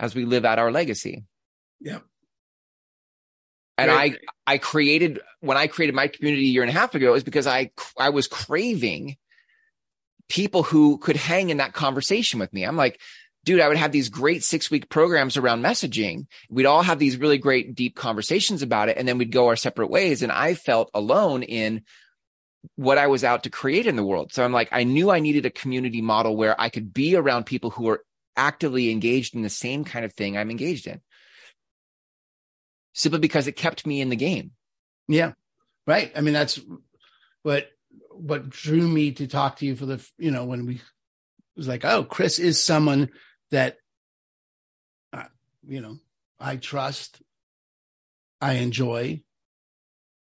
as 0.04 0.14
we 0.14 0.26
live 0.26 0.46
out 0.46 0.60
our 0.60 0.72
legacy. 0.72 1.24
Yeah. 1.80 2.00
And 3.78 3.90
I, 3.90 4.18
I 4.46 4.60
created 4.60 5.20
when 5.40 5.58
I 5.58 5.68
created 5.68 5.96
my 5.96 6.08
community 6.08 6.44
a 6.44 6.50
year 6.50 6.62
and 6.62 6.70
a 6.70 6.74
half 6.74 6.94
ago, 6.94 7.08
it 7.08 7.14
was 7.14 7.24
because 7.24 7.48
I, 7.48 7.72
I 7.98 8.10
was 8.10 8.28
craving 8.28 9.18
people 10.34 10.64
who 10.64 10.98
could 10.98 11.16
hang 11.16 11.52
in 11.52 11.58
that 11.58 11.74
conversation 11.74 12.40
with 12.40 12.52
me. 12.52 12.64
I'm 12.64 12.76
like, 12.76 13.00
dude, 13.44 13.60
I 13.60 13.68
would 13.68 13.78
have 13.78 13.92
these 13.92 14.10
great 14.10 14.44
six 14.44 14.72
week 14.72 14.90
programs 14.90 15.38
around 15.38 15.62
messaging. 15.62 16.26
We'd 16.50 16.66
all 16.66 16.82
have 16.82 16.98
these 16.98 17.18
really 17.18 17.38
great 17.38 17.76
deep 17.76 17.96
conversations 17.96 18.64
about 18.64 18.90
it. 18.90 18.98
And 18.98 19.08
then 19.08 19.20
we'd 19.20 19.32
go 19.32 19.48
our 19.48 19.56
separate 19.56 19.92
ways. 19.92 20.24
And 20.24 20.32
I 20.32 20.56
felt 20.56 20.90
alone 20.96 21.44
in 21.44 21.84
what 22.78 22.98
I 22.98 23.06
was 23.06 23.24
out 23.24 23.44
to 23.44 23.52
create 23.52 23.86
in 23.86 23.96
the 23.96 24.04
world. 24.04 24.34
So 24.34 24.44
I'm 24.44 24.52
like, 24.52 24.70
I 24.72 24.86
knew 24.86 25.12
I 25.12 25.20
needed 25.20 25.46
a 25.46 25.52
community 25.52 26.02
model 26.02 26.36
where 26.36 26.60
I 26.60 26.70
could 26.70 26.96
be 26.96 27.16
around 27.16 27.46
people 27.46 27.70
who 27.70 27.90
are 27.90 28.04
actively 28.36 28.90
engaged 28.90 29.36
in 29.36 29.44
the 29.44 29.52
same 29.52 29.84
kind 29.84 30.04
of 30.04 30.14
thing 30.14 30.36
I'm 30.36 30.50
engaged 30.50 30.88
in 30.88 31.00
simply 32.94 33.20
because 33.20 33.46
it 33.46 33.52
kept 33.52 33.86
me 33.86 34.02
in 34.02 34.10
the 34.10 34.16
game. 34.16 34.52
Yeah. 35.08 35.34
Right. 35.86 36.12
I 36.16 36.22
mean, 36.22 36.34
that's 36.34 36.60
what, 37.44 37.68
what 38.24 38.50
drew 38.50 38.88
me 38.88 39.12
to 39.14 39.28
talk 39.28 39.58
to 39.58 39.66
you 39.66 39.76
for 39.76 39.86
the, 39.86 40.06
you 40.18 40.32
know, 40.32 40.46
when 40.46 40.66
we 40.66 40.82
was 41.56 41.68
like, 41.68 41.86
oh, 41.86 42.04
Chris 42.04 42.40
is 42.40 42.62
someone 42.62 43.10
that, 43.52 43.78
uh, 45.12 45.26
you 45.68 45.82
know, 45.82 45.98
I 46.40 46.58
trust, 46.58 47.22
I 48.42 48.54
enjoy, 48.54 49.22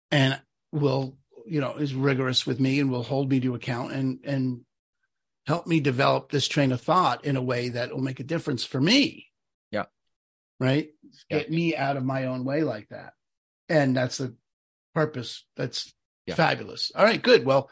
and 0.09 0.39
will, 0.71 1.17
you 1.45 1.61
know, 1.61 1.75
is 1.75 1.93
rigorous 1.93 2.45
with 2.45 2.59
me 2.59 2.79
and 2.79 2.91
will 2.91 3.03
hold 3.03 3.29
me 3.29 3.39
to 3.41 3.55
account 3.55 3.91
and, 3.93 4.19
and 4.23 4.61
help 5.45 5.67
me 5.67 5.79
develop 5.79 6.31
this 6.31 6.47
train 6.47 6.71
of 6.71 6.81
thought 6.81 7.25
in 7.25 7.35
a 7.35 7.41
way 7.41 7.69
that 7.69 7.91
will 7.91 8.01
make 8.01 8.19
a 8.19 8.23
difference 8.23 8.63
for 8.63 8.79
me 8.79 9.27
yeah 9.71 9.85
right? 10.61 10.91
Yeah. 11.29 11.39
Get 11.39 11.51
me 11.51 11.75
out 11.75 11.97
of 11.97 12.05
my 12.05 12.27
own 12.27 12.45
way 12.45 12.63
like 12.63 12.89
that. 12.89 13.13
And 13.67 13.97
that's 13.97 14.19
the 14.19 14.35
purpose. 14.93 15.43
That's 15.57 15.91
yeah. 16.25 16.35
fabulous. 16.35 16.91
All 16.95 17.03
right, 17.03 17.21
good. 17.21 17.45
Well, 17.45 17.69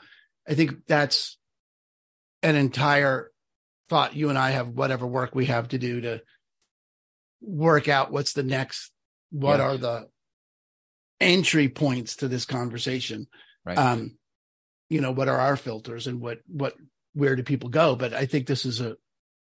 I 0.48 0.54
think 0.54 0.86
that's 0.88 1.38
an 2.42 2.56
entire 2.56 3.32
thought. 3.90 4.16
You 4.16 4.30
and 4.30 4.38
I 4.38 4.52
have 4.52 4.70
whatever 4.70 5.06
work 5.06 5.36
we 5.36 5.46
have 5.46 5.70
to 5.70 5.78
do 5.78 6.02
to 6.02 6.22
work 7.42 7.88
out 7.88 8.12
what's 8.12 8.34
the 8.34 8.44
next, 8.44 8.92
what 9.32 9.60
yeah. 9.60 9.66
are 9.66 9.78
the 9.78 10.08
entry 11.20 11.70
points 11.70 12.18
to 12.18 12.28
this 12.28 12.46
conversation. 12.46 13.28
Right. 13.66 13.78
Um, 13.78 14.18
you 14.90 15.02
know, 15.02 15.12
what 15.12 15.28
are 15.28 15.40
our 15.40 15.56
filters 15.56 16.08
and 16.08 16.20
what, 16.20 16.40
what, 16.48 16.76
where 17.14 17.36
do 17.36 17.44
people 17.44 17.70
go? 17.70 17.96
But 17.96 18.14
I 18.14 18.26
think 18.26 18.48
this 18.48 18.66
is 18.66 18.82
a, 18.82 18.96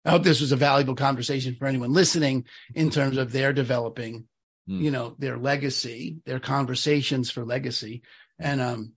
I 0.05 0.11
hope 0.11 0.23
this 0.23 0.41
was 0.41 0.51
a 0.51 0.57
valuable 0.57 0.95
conversation 0.95 1.55
for 1.55 1.65
anyone 1.65 1.91
listening 1.91 2.45
in 2.75 2.91
terms 2.91 3.17
of 3.17 3.31
their 3.31 3.53
developing, 3.53 4.27
mm. 4.69 4.79
you 4.79 4.91
know, 4.91 5.15
their 5.17 5.37
legacy, 5.37 6.17
their 6.25 6.39
conversations 6.39 7.31
for 7.31 7.43
legacy. 7.43 8.03
And, 8.39 8.61
um, 8.61 8.93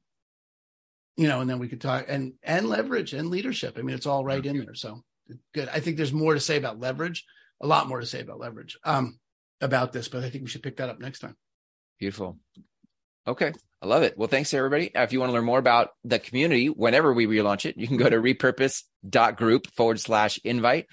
you 1.16 1.28
know, 1.28 1.40
and 1.40 1.50
then 1.50 1.58
we 1.58 1.68
could 1.68 1.80
talk 1.80 2.06
and, 2.08 2.34
and 2.42 2.68
leverage 2.68 3.12
and 3.12 3.30
leadership. 3.30 3.76
I 3.78 3.82
mean, 3.82 3.96
it's 3.96 4.06
all 4.06 4.24
right 4.24 4.44
in 4.44 4.58
there. 4.58 4.74
So 4.74 5.02
good. 5.54 5.68
I 5.68 5.80
think 5.80 5.96
there's 5.96 6.12
more 6.12 6.34
to 6.34 6.40
say 6.40 6.56
about 6.56 6.80
leverage, 6.80 7.24
a 7.60 7.66
lot 7.66 7.88
more 7.88 8.00
to 8.00 8.06
say 8.06 8.20
about 8.20 8.38
leverage, 8.38 8.78
um, 8.84 9.18
about 9.60 9.92
this, 9.92 10.08
but 10.08 10.22
I 10.22 10.30
think 10.30 10.44
we 10.44 10.50
should 10.50 10.62
pick 10.62 10.76
that 10.76 10.88
up 10.88 11.00
next 11.00 11.20
time. 11.20 11.36
Beautiful. 11.98 12.38
Okay. 13.26 13.52
I 13.80 13.86
love 13.86 14.02
it. 14.02 14.16
Well, 14.16 14.28
thanks 14.28 14.52
everybody. 14.54 14.92
Uh, 14.94 15.02
if 15.02 15.12
you 15.12 15.20
want 15.20 15.30
to 15.30 15.34
learn 15.34 15.44
more 15.44 15.58
about 15.58 15.90
the 16.04 16.18
community, 16.18 16.68
whenever 16.68 17.12
we 17.12 17.26
relaunch 17.26 17.64
it, 17.64 17.76
you 17.76 17.86
can 17.86 17.96
go 17.96 18.08
to 18.08 18.16
repurpose.group 18.16 19.68
forward 19.68 20.00
slash 20.00 20.38
invite 20.42 20.86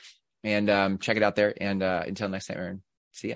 and 0.44 0.70
um, 0.70 0.98
check 1.00 1.18
it 1.18 1.24
out 1.24 1.36
there. 1.36 1.54
And 1.60 1.82
uh, 1.82 2.04
until 2.06 2.30
next 2.30 2.48
time, 2.48 2.58
Aaron, 2.58 2.84
see 3.12 3.30
ya. 3.30 3.36